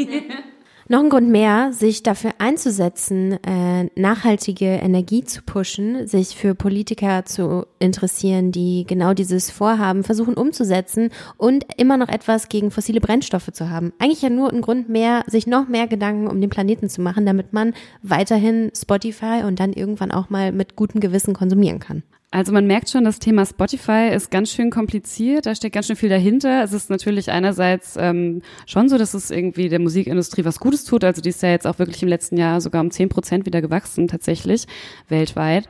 Noch 0.92 1.00
ein 1.00 1.08
Grund 1.08 1.30
mehr, 1.30 1.72
sich 1.72 2.02
dafür 2.02 2.32
einzusetzen, 2.36 3.42
äh, 3.44 3.88
nachhaltige 3.98 4.66
Energie 4.66 5.24
zu 5.24 5.40
pushen, 5.40 6.06
sich 6.06 6.36
für 6.36 6.54
Politiker 6.54 7.24
zu 7.24 7.64
interessieren, 7.78 8.52
die 8.52 8.84
genau 8.86 9.14
dieses 9.14 9.50
Vorhaben 9.50 10.04
versuchen 10.04 10.34
umzusetzen 10.34 11.08
und 11.38 11.64
immer 11.78 11.96
noch 11.96 12.10
etwas 12.10 12.50
gegen 12.50 12.70
fossile 12.70 13.00
Brennstoffe 13.00 13.50
zu 13.54 13.70
haben. 13.70 13.94
Eigentlich 13.98 14.20
ja 14.20 14.28
nur 14.28 14.52
ein 14.52 14.60
Grund 14.60 14.90
mehr, 14.90 15.24
sich 15.28 15.46
noch 15.46 15.66
mehr 15.66 15.86
Gedanken 15.86 16.28
um 16.28 16.42
den 16.42 16.50
Planeten 16.50 16.90
zu 16.90 17.00
machen, 17.00 17.24
damit 17.24 17.54
man 17.54 17.72
weiterhin 18.02 18.70
Spotify 18.76 19.44
und 19.46 19.60
dann 19.60 19.72
irgendwann 19.72 20.10
auch 20.10 20.28
mal 20.28 20.52
mit 20.52 20.76
gutem 20.76 21.00
Gewissen 21.00 21.32
konsumieren 21.32 21.80
kann. 21.80 22.02
Also 22.32 22.50
man 22.50 22.66
merkt 22.66 22.88
schon, 22.88 23.04
das 23.04 23.18
Thema 23.18 23.44
Spotify 23.44 24.08
ist 24.10 24.30
ganz 24.30 24.50
schön 24.50 24.70
kompliziert, 24.70 25.44
da 25.44 25.54
steckt 25.54 25.74
ganz 25.74 25.86
schön 25.86 25.96
viel 25.96 26.08
dahinter. 26.08 26.64
Es 26.64 26.72
ist 26.72 26.88
natürlich 26.88 27.30
einerseits 27.30 27.94
ähm, 27.98 28.40
schon 28.66 28.88
so, 28.88 28.96
dass 28.96 29.12
es 29.12 29.30
irgendwie 29.30 29.68
der 29.68 29.78
Musikindustrie 29.78 30.46
was 30.46 30.58
Gutes 30.58 30.84
tut. 30.84 31.04
Also 31.04 31.20
die 31.20 31.28
ist 31.28 31.42
ja 31.42 31.50
jetzt 31.50 31.66
auch 31.66 31.78
wirklich 31.78 32.02
im 32.02 32.08
letzten 32.08 32.38
Jahr 32.38 32.62
sogar 32.62 32.80
um 32.80 32.90
zehn 32.90 33.10
Prozent 33.10 33.44
wieder 33.44 33.60
gewachsen, 33.60 34.08
tatsächlich, 34.08 34.64
weltweit. 35.10 35.68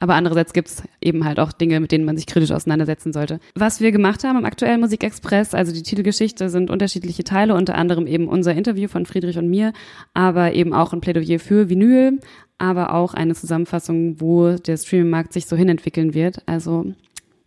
Aber 0.00 0.14
andererseits 0.14 0.54
gibt's 0.54 0.82
eben 1.02 1.26
halt 1.26 1.38
auch 1.40 1.52
Dinge, 1.52 1.78
mit 1.78 1.92
denen 1.92 2.06
man 2.06 2.16
sich 2.16 2.26
kritisch 2.26 2.52
auseinandersetzen 2.52 3.12
sollte. 3.12 3.38
Was 3.54 3.80
wir 3.80 3.92
gemacht 3.92 4.24
haben 4.24 4.38
im 4.38 4.44
aktuellen 4.46 4.80
Musikexpress, 4.80 5.52
also 5.52 5.72
die 5.72 5.82
Titelgeschichte 5.82 6.48
sind 6.48 6.70
unterschiedliche 6.70 7.24
Teile, 7.24 7.54
unter 7.54 7.74
anderem 7.74 8.06
eben 8.06 8.28
unser 8.28 8.54
Interview 8.54 8.88
von 8.88 9.04
Friedrich 9.04 9.36
und 9.36 9.50
mir, 9.50 9.74
aber 10.14 10.54
eben 10.54 10.72
auch 10.72 10.94
ein 10.94 11.02
Plädoyer 11.02 11.38
für 11.38 11.68
Vinyl, 11.68 12.18
aber 12.58 12.94
auch 12.94 13.14
eine 13.14 13.34
Zusammenfassung, 13.34 14.20
wo 14.20 14.52
der 14.52 14.76
Streamingmarkt 14.76 15.32
sich 15.32 15.46
so 15.46 15.56
hinentwickeln 15.56 16.14
wird. 16.14 16.42
Also 16.46 16.92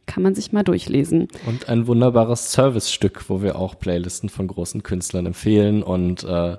kann 0.06 0.24
man 0.24 0.36
sich 0.36 0.52
mal 0.52 0.64
durchlesen. 0.64 1.28
Und 1.46 1.70
ein 1.70 1.88
wunderbares 1.88 2.52
Servicestück, 2.52 3.30
wo 3.30 3.42
wir 3.42 3.56
auch 3.56 3.80
Playlisten 3.80 4.30
von 4.30 4.48
großen 4.48 4.84
Künstlern 4.84 5.26
empfehlen 5.26 5.84
und 5.84 6.24
äh, 6.24 6.58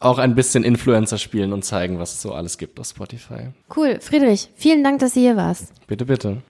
auch 0.00 0.18
ein 0.18 0.34
bisschen 0.34 0.62
Influencer 0.62 1.18
spielen 1.18 1.52
und 1.52 1.64
zeigen, 1.64 1.98
was 1.98 2.14
es 2.14 2.22
so 2.22 2.32
alles 2.32 2.58
gibt 2.58 2.78
auf 2.78 2.86
Spotify. 2.86 3.48
Cool. 3.74 3.98
Friedrich, 4.00 4.50
vielen 4.54 4.84
Dank, 4.84 5.00
dass 5.00 5.14
du 5.14 5.20
hier 5.20 5.36
warst. 5.36 5.72
Bitte, 5.86 6.04
bitte. 6.04 6.42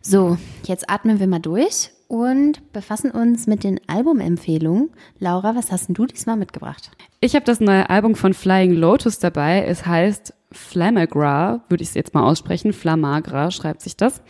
So, 0.00 0.38
jetzt 0.64 0.88
atmen 0.88 1.18
wir 1.18 1.26
mal 1.26 1.40
durch 1.40 1.90
und 2.06 2.72
befassen 2.72 3.10
uns 3.10 3.46
mit 3.46 3.64
den 3.64 3.80
Albumempfehlungen. 3.88 4.90
Laura, 5.18 5.56
was 5.56 5.72
hast 5.72 5.88
denn 5.88 5.94
du 5.94 6.06
diesmal 6.06 6.36
mitgebracht? 6.36 6.90
Ich 7.20 7.34
habe 7.34 7.44
das 7.44 7.58
neue 7.58 7.90
Album 7.90 8.14
von 8.14 8.32
Flying 8.32 8.72
Lotus 8.72 9.18
dabei. 9.18 9.64
Es 9.64 9.86
heißt 9.86 10.34
Flamagra, 10.50 11.64
würde 11.68 11.82
ich 11.82 11.90
es 11.90 11.94
jetzt 11.94 12.14
mal 12.14 12.22
aussprechen. 12.22 12.72
Flamagra 12.72 13.50
schreibt 13.50 13.82
sich 13.82 13.96
das. 13.96 14.22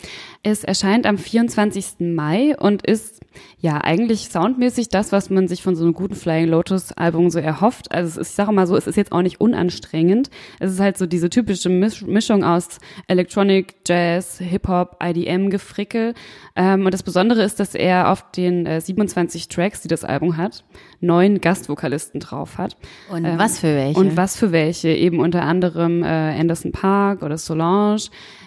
Es 0.42 0.64
erscheint 0.64 1.06
am 1.06 1.16
24. 1.16 2.00
Mai 2.00 2.56
und 2.58 2.84
ist 2.84 3.20
ja 3.60 3.78
eigentlich 3.78 4.28
soundmäßig 4.28 4.88
das, 4.88 5.12
was 5.12 5.30
man 5.30 5.46
sich 5.46 5.62
von 5.62 5.76
so 5.76 5.84
einem 5.84 5.94
guten 5.94 6.14
Flying 6.16 6.48
Lotus 6.48 6.92
Album 6.92 7.30
so 7.30 7.38
erhofft. 7.38 7.92
Also 7.92 8.08
es 8.08 8.16
ist, 8.16 8.30
ich 8.30 8.34
sage 8.34 8.52
mal 8.52 8.66
so, 8.66 8.76
es 8.76 8.86
ist 8.86 8.96
jetzt 8.96 9.12
auch 9.12 9.22
nicht 9.22 9.40
unanstrengend. 9.40 10.30
Es 10.58 10.72
ist 10.72 10.80
halt 10.80 10.98
so 10.98 11.06
diese 11.06 11.30
typische 11.30 11.68
Mischung 11.68 12.42
aus 12.42 12.78
Electronic, 13.06 13.76
Jazz, 13.86 14.38
Hip-Hop, 14.38 14.96
IDM, 15.02 15.50
Gefrickel. 15.50 16.14
Ähm, 16.56 16.84
und 16.84 16.92
das 16.92 17.02
Besondere 17.02 17.42
ist, 17.42 17.60
dass 17.60 17.74
er 17.74 18.10
auf 18.10 18.30
den 18.32 18.66
äh, 18.66 18.80
27 18.80 19.48
Tracks, 19.48 19.82
die 19.82 19.88
das 19.88 20.04
Album 20.04 20.36
hat, 20.36 20.64
neun 21.00 21.40
Gastvokalisten 21.40 22.20
drauf 22.20 22.58
hat. 22.58 22.76
Und 23.10 23.24
ähm, 23.24 23.38
was 23.38 23.60
für 23.60 23.74
welche? 23.74 24.00
Und 24.00 24.16
was 24.16 24.36
für 24.36 24.52
welche? 24.52 24.88
Eben 24.88 25.20
unter 25.20 25.42
anderem 25.42 26.02
äh, 26.08 26.40
Anderson 26.40 26.72
Park 26.72 27.22
oder 27.22 27.38
Solange. 27.38 28.02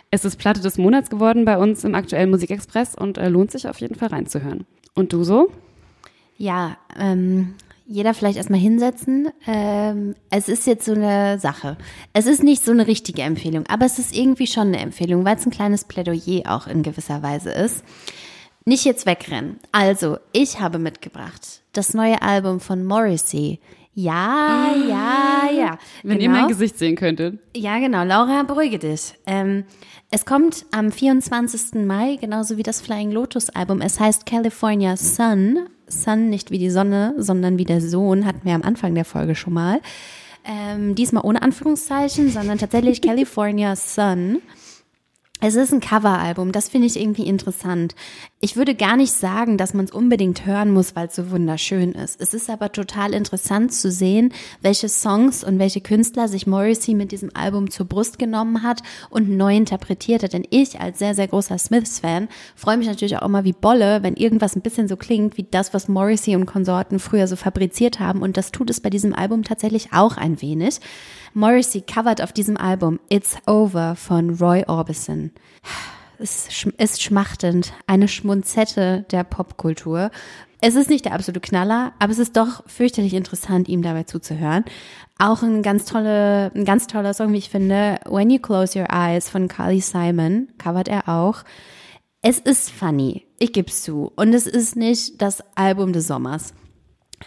Es 0.10 0.26
ist 0.26 0.38
Platte 0.38 0.62
des 0.62 0.78
Monats 0.78 1.10
geworden 1.10 1.46
bei 1.46 1.58
uns 1.58 1.84
im 1.84 1.96
aktuellen 1.96 2.32
Musikexpress 2.32 2.96
und 2.96 3.18
äh, 3.18 3.30
lohnt 3.30 3.52
sich 3.52 3.68
auf 3.68 3.80
jeden 3.80 3.96
Fall 3.96 4.10
reinzuhören. 4.10 4.66
Und 4.94 5.14
du 5.14 5.24
so? 5.24 5.52
Ja, 6.38 6.78
ähm, 7.00 7.54
jeder 7.86 8.14
vielleicht 8.14 8.38
erstmal 8.38 8.60
hinsetzen. 8.60 9.30
Ähm, 9.46 10.16
es 10.30 10.50
ist 10.50 10.68
jetzt 10.68 10.86
so 10.86 10.94
eine 10.94 11.40
Sache. 11.40 11.78
Es 12.14 12.26
ist 12.26 12.44
nicht 12.44 12.64
so 12.64 12.72
eine 12.72 12.88
richtige 12.88 13.22
Empfehlung, 13.22 13.66
aber 13.68 13.86
es 13.86 14.00
ist 14.00 14.16
irgendwie 14.16 14.48
schon 14.48 14.68
eine 14.68 14.80
Empfehlung, 14.80 15.24
weil 15.24 15.38
es 15.38 15.46
ein 15.46 15.52
kleines 15.52 15.86
Plädoyer 15.86 16.44
auch 16.46 16.68
in 16.68 16.84
gewisser 16.84 17.22
Weise 17.22 17.52
ist. 17.52 17.84
Nicht 18.66 18.86
jetzt 18.86 19.06
wegrennen. 19.06 19.60
Also, 19.72 20.18
ich 20.34 20.60
habe 20.60 20.78
mitgebracht 20.78 21.62
das 21.74 21.94
neue 21.94 22.22
Album 22.22 22.60
von 22.60 22.84
Morrissey. 22.84 23.60
Ja, 23.94 24.74
ja, 24.88 25.50
ja. 25.52 25.78
Wenn 26.04 26.20
genau. 26.20 26.24
ihr 26.36 26.42
mein 26.42 26.48
Gesicht 26.48 26.78
sehen 26.78 26.96
könntet. 26.96 27.40
Ja, 27.56 27.80
genau. 27.80 28.04
Laura, 28.04 28.44
beruhige 28.44 28.80
dich. 28.80 29.16
Ähm, 29.26 29.66
es 30.12 30.26
kommt 30.26 30.66
am 30.72 30.92
24. 30.92 31.86
Mai, 31.86 32.18
genauso 32.20 32.58
wie 32.58 32.64
das 32.64 32.82
Flying 32.82 33.12
Lotus 33.12 33.50
Album. 33.50 33.82
Es 33.82 34.00
heißt 34.00 34.26
California 34.26 34.96
Sun. 34.96 35.68
Sun 35.88 36.30
nicht 36.30 36.52
wie 36.52 36.58
die 36.58 36.70
Sonne, 36.70 37.14
sondern 37.18 37.58
wie 37.58 37.66
der 37.66 37.82
Sohn, 37.82 38.26
hatten 38.26 38.46
wir 38.46 38.56
am 38.56 38.62
Anfang 38.62 38.96
der 38.96 39.06
Folge 39.06 39.36
schon 39.36 39.54
mal. 39.54 39.82
Ähm, 40.46 40.96
diesmal 40.96 41.24
ohne 41.26 41.42
Anführungszeichen, 41.42 42.30
sondern 42.30 42.58
tatsächlich 42.58 43.02
California 43.02 43.76
Sun. 43.76 44.42
Es 45.44 45.56
ist 45.56 45.74
ein 45.74 45.80
Coveralbum, 45.80 46.52
das 46.52 46.70
finde 46.70 46.86
ich 46.86 47.00
irgendwie 47.00 47.26
interessant. 47.26 47.96
Ich 48.42 48.58
würde 48.58 48.76
gar 48.76 48.96
nicht 48.96 49.12
sagen, 49.12 49.58
dass 49.58 49.74
man 49.74 49.86
es 49.86 49.92
unbedingt 49.92 50.46
hören 50.46 50.70
muss, 50.70 50.96
weil 50.96 51.08
es 51.08 51.16
so 51.16 51.32
wunderschön 51.32 51.94
ist. 51.94 52.22
Es 52.22 52.36
ist 52.36 52.48
aber 52.48 52.72
total 52.72 53.16
interessant 53.16 53.74
zu 53.74 53.90
sehen, 53.90 54.36
welche 54.62 54.88
Songs 54.88 55.44
und 55.44 55.58
welche 55.58 55.82
Künstler 55.82 56.28
sich 56.28 56.46
Morrissey 56.46 56.94
mit 56.94 57.12
diesem 57.12 57.32
Album 57.36 57.72
zur 57.72 57.88
Brust 57.88 58.20
genommen 58.20 58.62
hat 58.62 58.84
und 59.10 59.32
neu 59.32 59.56
interpretiert 59.56 60.22
hat. 60.22 60.34
Denn 60.34 60.46
ich 60.52 60.80
als 60.80 61.00
sehr, 61.00 61.16
sehr 61.16 61.28
großer 61.28 61.58
Smiths-Fan 61.58 62.28
freue 62.56 62.78
mich 62.78 62.88
natürlich 62.88 63.18
auch 63.18 63.26
immer 63.26 63.44
wie 63.44 63.54
Bolle, 63.54 64.04
wenn 64.04 64.18
irgendwas 64.18 64.56
ein 64.56 64.62
bisschen 64.62 64.88
so 64.88 64.96
klingt 64.96 65.38
wie 65.38 65.48
das, 65.50 65.74
was 65.74 65.88
Morrissey 65.88 66.36
und 66.36 66.46
Konsorten 66.46 67.00
früher 67.00 67.26
so 67.26 67.36
fabriziert 67.36 68.00
haben. 68.00 68.22
Und 68.22 68.38
das 68.38 68.52
tut 68.52 68.70
es 68.70 68.80
bei 68.80 68.92
diesem 68.92 69.16
Album 69.16 69.44
tatsächlich 69.44 69.92
auch 69.92 70.18
ein 70.18 70.40
wenig. 70.40 70.82
Morrissey 71.34 71.82
covert 71.82 72.22
auf 72.22 72.34
diesem 72.34 72.58
Album 72.58 73.00
It's 73.10 73.38
Over 73.48 73.96
von 73.96 74.32
Roy 74.32 74.66
Orbison. 74.68 75.32
Es 76.20 76.50
ist 76.78 77.02
schmachtend, 77.02 77.74
eine 77.88 78.10
Schmunzette 78.10 79.06
der 79.12 79.24
Popkultur. 79.24 80.12
Es 80.60 80.76
ist 80.76 80.90
nicht 80.90 81.06
der 81.06 81.14
absolute 81.14 81.40
Knaller, 81.40 81.94
aber 82.00 82.12
es 82.12 82.20
ist 82.20 82.36
doch 82.36 82.68
fürchterlich 82.68 83.14
interessant, 83.14 83.70
ihm 83.70 83.82
dabei 83.82 84.04
zuzuhören. 84.04 84.66
Auch 85.18 85.42
ein 85.42 85.64
ganz 85.64 85.86
tolle, 85.86 86.52
ein 86.54 86.66
ganz 86.66 86.88
toller 86.88 87.14
Song, 87.14 87.32
wie 87.32 87.38
ich 87.38 87.50
finde, 87.50 88.00
When 88.06 88.30
You 88.30 88.40
Close 88.40 88.78
Your 88.78 88.90
Eyes 88.92 89.30
von 89.30 89.48
Carly 89.48 89.80
Simon, 89.80 90.50
covert 90.58 90.90
er 90.90 91.08
auch. 91.08 91.44
Es 92.22 92.40
ist 92.40 92.70
funny, 92.70 93.26
ich 93.40 93.54
geb's 93.54 93.82
zu. 93.82 94.12
Und 94.16 94.34
es 94.34 94.48
ist 94.48 94.76
nicht 94.76 95.22
das 95.22 95.42
Album 95.56 95.94
des 95.94 96.08
Sommers. 96.08 96.54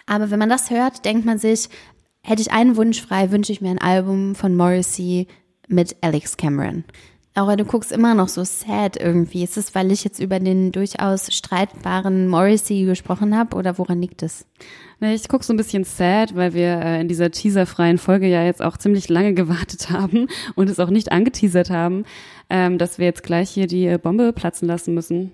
Aber 0.06 0.30
wenn 0.30 0.38
man 0.38 0.48
das 0.48 0.70
hört, 0.70 1.04
denkt 1.04 1.24
man 1.24 1.38
sich, 1.38 1.68
Hätte 2.26 2.40
ich 2.40 2.52
einen 2.52 2.78
Wunsch 2.78 3.02
frei, 3.02 3.30
wünsche 3.30 3.52
ich 3.52 3.60
mir 3.60 3.68
ein 3.68 3.78
Album 3.78 4.34
von 4.34 4.56
Morrissey 4.56 5.28
mit 5.68 5.94
Alex 6.00 6.38
Cameron. 6.38 6.84
Aber 7.34 7.56
du 7.56 7.66
guckst 7.66 7.92
immer 7.92 8.14
noch 8.14 8.28
so 8.28 8.44
sad 8.44 8.96
irgendwie. 8.98 9.44
Ist 9.44 9.58
es, 9.58 9.74
weil 9.74 9.92
ich 9.92 10.04
jetzt 10.04 10.20
über 10.20 10.40
den 10.40 10.72
durchaus 10.72 11.30
streitbaren 11.34 12.26
Morrissey 12.28 12.86
gesprochen 12.86 13.36
habe 13.36 13.54
oder 13.56 13.76
woran 13.76 14.00
liegt 14.00 14.22
es? 14.22 14.46
Ich 15.00 15.28
gucke 15.28 15.44
so 15.44 15.52
ein 15.52 15.58
bisschen 15.58 15.84
sad, 15.84 16.34
weil 16.34 16.54
wir 16.54 16.80
äh, 16.80 17.00
in 17.02 17.08
dieser 17.08 17.30
teaserfreien 17.30 17.98
Folge 17.98 18.26
ja 18.26 18.42
jetzt 18.42 18.62
auch 18.62 18.78
ziemlich 18.78 19.10
lange 19.10 19.34
gewartet 19.34 19.90
haben 19.90 20.28
und 20.54 20.70
es 20.70 20.80
auch 20.80 20.88
nicht 20.88 21.12
angeteasert 21.12 21.68
haben, 21.68 22.06
ähm, 22.48 22.78
dass 22.78 22.96
wir 22.96 23.04
jetzt 23.04 23.22
gleich 23.22 23.50
hier 23.50 23.66
die 23.66 23.86
äh, 23.86 23.98
Bombe 23.98 24.32
platzen 24.32 24.66
lassen 24.66 24.94
müssen. 24.94 25.32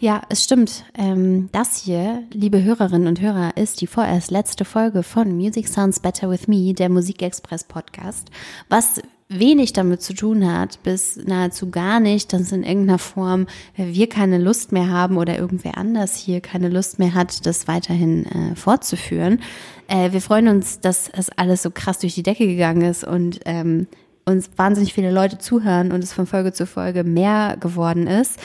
Ja, 0.00 0.22
es 0.28 0.44
stimmt. 0.44 0.84
Ähm, 0.96 1.48
das 1.50 1.78
hier, 1.78 2.22
liebe 2.32 2.62
Hörerinnen 2.62 3.08
und 3.08 3.20
Hörer, 3.20 3.56
ist 3.56 3.80
die 3.80 3.88
vorerst 3.88 4.30
letzte 4.30 4.64
Folge 4.64 5.02
von 5.02 5.36
Music 5.36 5.66
Sounds 5.66 5.98
Better 5.98 6.30
With 6.30 6.46
Me, 6.46 6.72
der 6.72 6.88
Musikexpress 6.88 7.64
Podcast, 7.64 8.30
was 8.68 9.02
wenig 9.28 9.72
damit 9.72 10.00
zu 10.00 10.14
tun 10.14 10.50
hat, 10.50 10.82
bis 10.84 11.16
nahezu 11.16 11.70
gar 11.70 12.00
nicht, 12.00 12.32
dass 12.32 12.52
in 12.52 12.62
irgendeiner 12.62 12.98
Form 12.98 13.46
wir 13.76 14.08
keine 14.08 14.38
Lust 14.38 14.72
mehr 14.72 14.88
haben 14.88 15.18
oder 15.18 15.36
irgendwer 15.36 15.76
anders 15.76 16.14
hier 16.14 16.40
keine 16.40 16.68
Lust 16.68 16.98
mehr 16.98 17.14
hat, 17.14 17.44
das 17.44 17.68
weiterhin 17.68 18.24
äh, 18.26 18.56
fortzuführen. 18.56 19.42
Äh, 19.88 20.12
wir 20.12 20.22
freuen 20.22 20.48
uns, 20.48 20.80
dass 20.80 21.08
es 21.08 21.28
alles 21.30 21.62
so 21.62 21.70
krass 21.70 21.98
durch 21.98 22.14
die 22.14 22.22
Decke 22.22 22.46
gegangen 22.46 22.82
ist 22.82 23.04
und 23.04 23.40
ähm, 23.44 23.86
uns 24.24 24.50
wahnsinnig 24.56 24.94
viele 24.94 25.10
Leute 25.10 25.38
zuhören 25.38 25.92
und 25.92 26.04
es 26.04 26.12
von 26.12 26.26
Folge 26.26 26.52
zu 26.52 26.66
Folge 26.66 27.04
mehr 27.04 27.56
geworden 27.58 28.06
ist. 28.06 28.38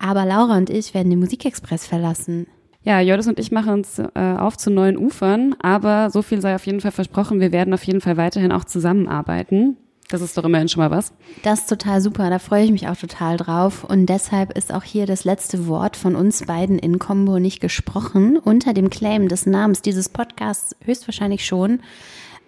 Aber 0.00 0.24
Laura 0.24 0.56
und 0.56 0.70
ich 0.70 0.94
werden 0.94 1.10
den 1.10 1.20
Musikexpress 1.20 1.86
verlassen. 1.86 2.46
Ja, 2.82 3.00
Jordis 3.00 3.28
und 3.28 3.38
ich 3.38 3.52
machen 3.52 3.74
uns 3.74 3.98
äh, 3.98 4.08
auf 4.16 4.56
zu 4.56 4.70
neuen 4.70 4.96
Ufern, 4.96 5.54
aber 5.60 6.08
so 6.10 6.22
viel 6.22 6.40
sei 6.40 6.54
auf 6.54 6.64
jeden 6.64 6.80
Fall 6.80 6.92
versprochen, 6.92 7.38
wir 7.38 7.52
werden 7.52 7.74
auf 7.74 7.84
jeden 7.84 8.00
Fall 8.00 8.16
weiterhin 8.16 8.52
auch 8.52 8.64
zusammenarbeiten. 8.64 9.76
Das 10.08 10.22
ist 10.22 10.36
doch 10.36 10.44
immerhin 10.44 10.68
schon 10.68 10.82
mal 10.82 10.90
was. 10.90 11.12
Das 11.44 11.60
ist 11.60 11.68
total 11.68 12.00
super, 12.00 12.30
da 12.30 12.40
freue 12.40 12.64
ich 12.64 12.72
mich 12.72 12.88
auch 12.88 12.96
total 12.96 13.36
drauf. 13.36 13.84
Und 13.84 14.06
deshalb 14.06 14.56
ist 14.56 14.74
auch 14.74 14.82
hier 14.82 15.06
das 15.06 15.24
letzte 15.24 15.68
Wort 15.68 15.96
von 15.96 16.16
uns 16.16 16.46
beiden 16.46 16.78
in 16.80 16.98
Combo 16.98 17.38
nicht 17.38 17.60
gesprochen, 17.60 18.36
unter 18.36 18.72
dem 18.72 18.90
Claim 18.90 19.28
des 19.28 19.46
Namens 19.46 19.82
dieses 19.82 20.08
Podcasts 20.08 20.74
höchstwahrscheinlich 20.84 21.46
schon. 21.46 21.80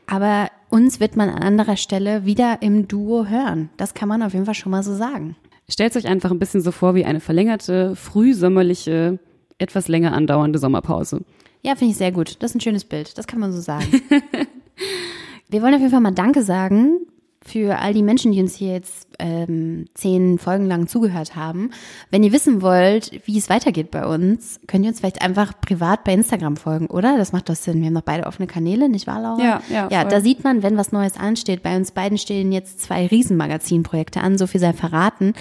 Aber 0.09 0.49
uns 0.71 0.99
wird 0.99 1.15
man 1.15 1.29
an 1.29 1.43
anderer 1.43 1.77
Stelle 1.77 2.25
wieder 2.25 2.63
im 2.63 2.89
Duo 2.89 3.27
hören. 3.27 3.69
Das 3.77 3.95
kann 3.95 4.09
man 4.09 4.23
auf 4.23 4.33
jeden 4.33 4.47
Fall 4.47 4.55
schon 4.55 4.73
mal 4.73 4.83
so 4.83 4.95
sagen. 4.97 5.37
Stellt 5.73 5.97
euch 5.97 6.07
einfach 6.07 6.31
ein 6.31 6.39
bisschen 6.39 6.61
so 6.61 6.71
vor 6.71 6.95
wie 6.95 7.07
eine 7.07 7.19
verlängerte, 7.19 7.97
frühsommerliche, 7.97 9.19
etwas 9.57 9.89
länger 9.89 10.13
andauernde 10.13 10.59
Sommerpause. 10.59 11.23
Ja, 11.63 11.77
finde 11.77 11.93
ich 11.93 11.97
sehr 11.97 12.13
gut. 12.13 12.37
Das 12.41 12.51
ist 12.51 12.57
ein 12.57 12.61
schönes 12.61 12.85
Bild. 12.85 13.17
Das 13.17 13.27
kann 13.27 13.41
man 13.41 13.53
so 13.53 13.61
sagen. 13.61 13.87
wir 15.49 15.63
wollen 15.63 15.73
auf 15.73 15.81
jeden 15.81 15.91
Fall 15.91 16.03
mal 16.03 16.13
Danke 16.13 16.43
sagen 16.43 17.02
für 17.45 17.79
all 17.79 17.93
die 17.93 18.03
Menschen, 18.03 18.33
die 18.33 18.41
uns 18.41 18.55
hier 18.55 18.73
jetzt 18.73 19.09
ähm, 19.19 19.87
zehn 19.95 20.39
Folgen 20.39 20.67
lang 20.67 20.87
zugehört 20.87 21.35
haben. 21.37 21.71
Wenn 22.11 22.23
ihr 22.23 22.33
wissen 22.33 22.63
wollt, 22.63 23.11
wie 23.27 23.37
es 23.37 23.51
weitergeht 23.51 23.91
bei 23.91 24.07
uns, 24.07 24.61
könnt 24.67 24.85
ihr 24.85 24.91
uns 24.91 25.01
vielleicht 25.01 25.23
einfach 25.23 25.61
privat 25.61 26.05
bei 26.05 26.13
Instagram 26.15 26.57
folgen, 26.57 26.87
oder? 26.87 27.17
Das 27.17 27.33
macht 27.33 27.49
doch 27.49 27.57
Sinn. 27.57 27.81
Wir 27.81 27.87
haben 27.87 27.95
noch 27.95 28.03
beide 28.03 28.27
offene 28.27 28.47
Kanäle, 28.47 28.89
nicht 28.89 29.07
wahr, 29.07 29.21
Laura? 29.21 29.43
Ja, 29.43 29.63
ja, 29.69 29.89
Ja, 29.91 30.01
voll. 30.03 30.11
da 30.11 30.21
sieht 30.21 30.45
man, 30.45 30.63
wenn 30.63 30.77
was 30.77 30.93
Neues 30.93 31.17
ansteht. 31.17 31.63
Bei 31.63 31.77
uns 31.77 31.91
beiden 31.91 32.17
stehen 32.19 32.53
jetzt 32.53 32.81
zwei 32.81 33.07
Riesenmagazinprojekte 33.07 34.21
an, 34.21 34.39
so 34.39 34.47
viel 34.47 34.61
sei 34.61 34.73
verraten. 34.73 35.35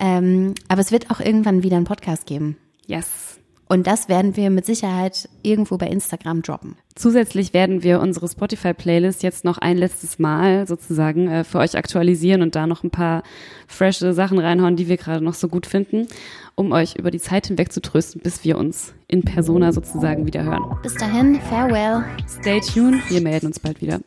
Ähm, 0.00 0.54
aber 0.68 0.80
es 0.80 0.92
wird 0.92 1.10
auch 1.10 1.20
irgendwann 1.20 1.62
wieder 1.62 1.76
einen 1.76 1.86
Podcast 1.86 2.26
geben. 2.26 2.56
Yes. 2.86 3.37
Und 3.68 3.86
das 3.86 4.08
werden 4.08 4.36
wir 4.36 4.50
mit 4.50 4.64
Sicherheit 4.64 5.28
irgendwo 5.42 5.76
bei 5.76 5.88
Instagram 5.88 6.42
droppen. 6.42 6.76
Zusätzlich 6.94 7.52
werden 7.52 7.82
wir 7.82 8.00
unsere 8.00 8.26
Spotify-Playlist 8.28 9.22
jetzt 9.22 9.44
noch 9.44 9.58
ein 9.58 9.76
letztes 9.76 10.18
Mal 10.18 10.66
sozusagen 10.66 11.28
äh, 11.28 11.44
für 11.44 11.58
euch 11.58 11.76
aktualisieren 11.76 12.42
und 12.42 12.56
da 12.56 12.66
noch 12.66 12.82
ein 12.82 12.90
paar 12.90 13.22
frische 13.66 14.14
Sachen 14.14 14.38
reinhauen, 14.38 14.76
die 14.76 14.88
wir 14.88 14.96
gerade 14.96 15.24
noch 15.24 15.34
so 15.34 15.48
gut 15.48 15.66
finden, 15.66 16.08
um 16.54 16.72
euch 16.72 16.96
über 16.96 17.10
die 17.10 17.20
Zeit 17.20 17.46
hinweg 17.46 17.72
zu 17.72 17.82
trösten, 17.82 18.20
bis 18.22 18.42
wir 18.42 18.58
uns 18.58 18.94
in 19.06 19.22
Persona 19.22 19.72
sozusagen 19.72 20.26
wieder 20.26 20.42
hören. 20.42 20.76
Bis 20.82 20.94
dahin, 20.94 21.40
farewell. 21.48 22.04
Stay 22.40 22.60
tuned, 22.60 23.08
wir 23.10 23.20
melden 23.20 23.46
uns 23.46 23.60
bald 23.60 23.80
wieder. 23.80 24.00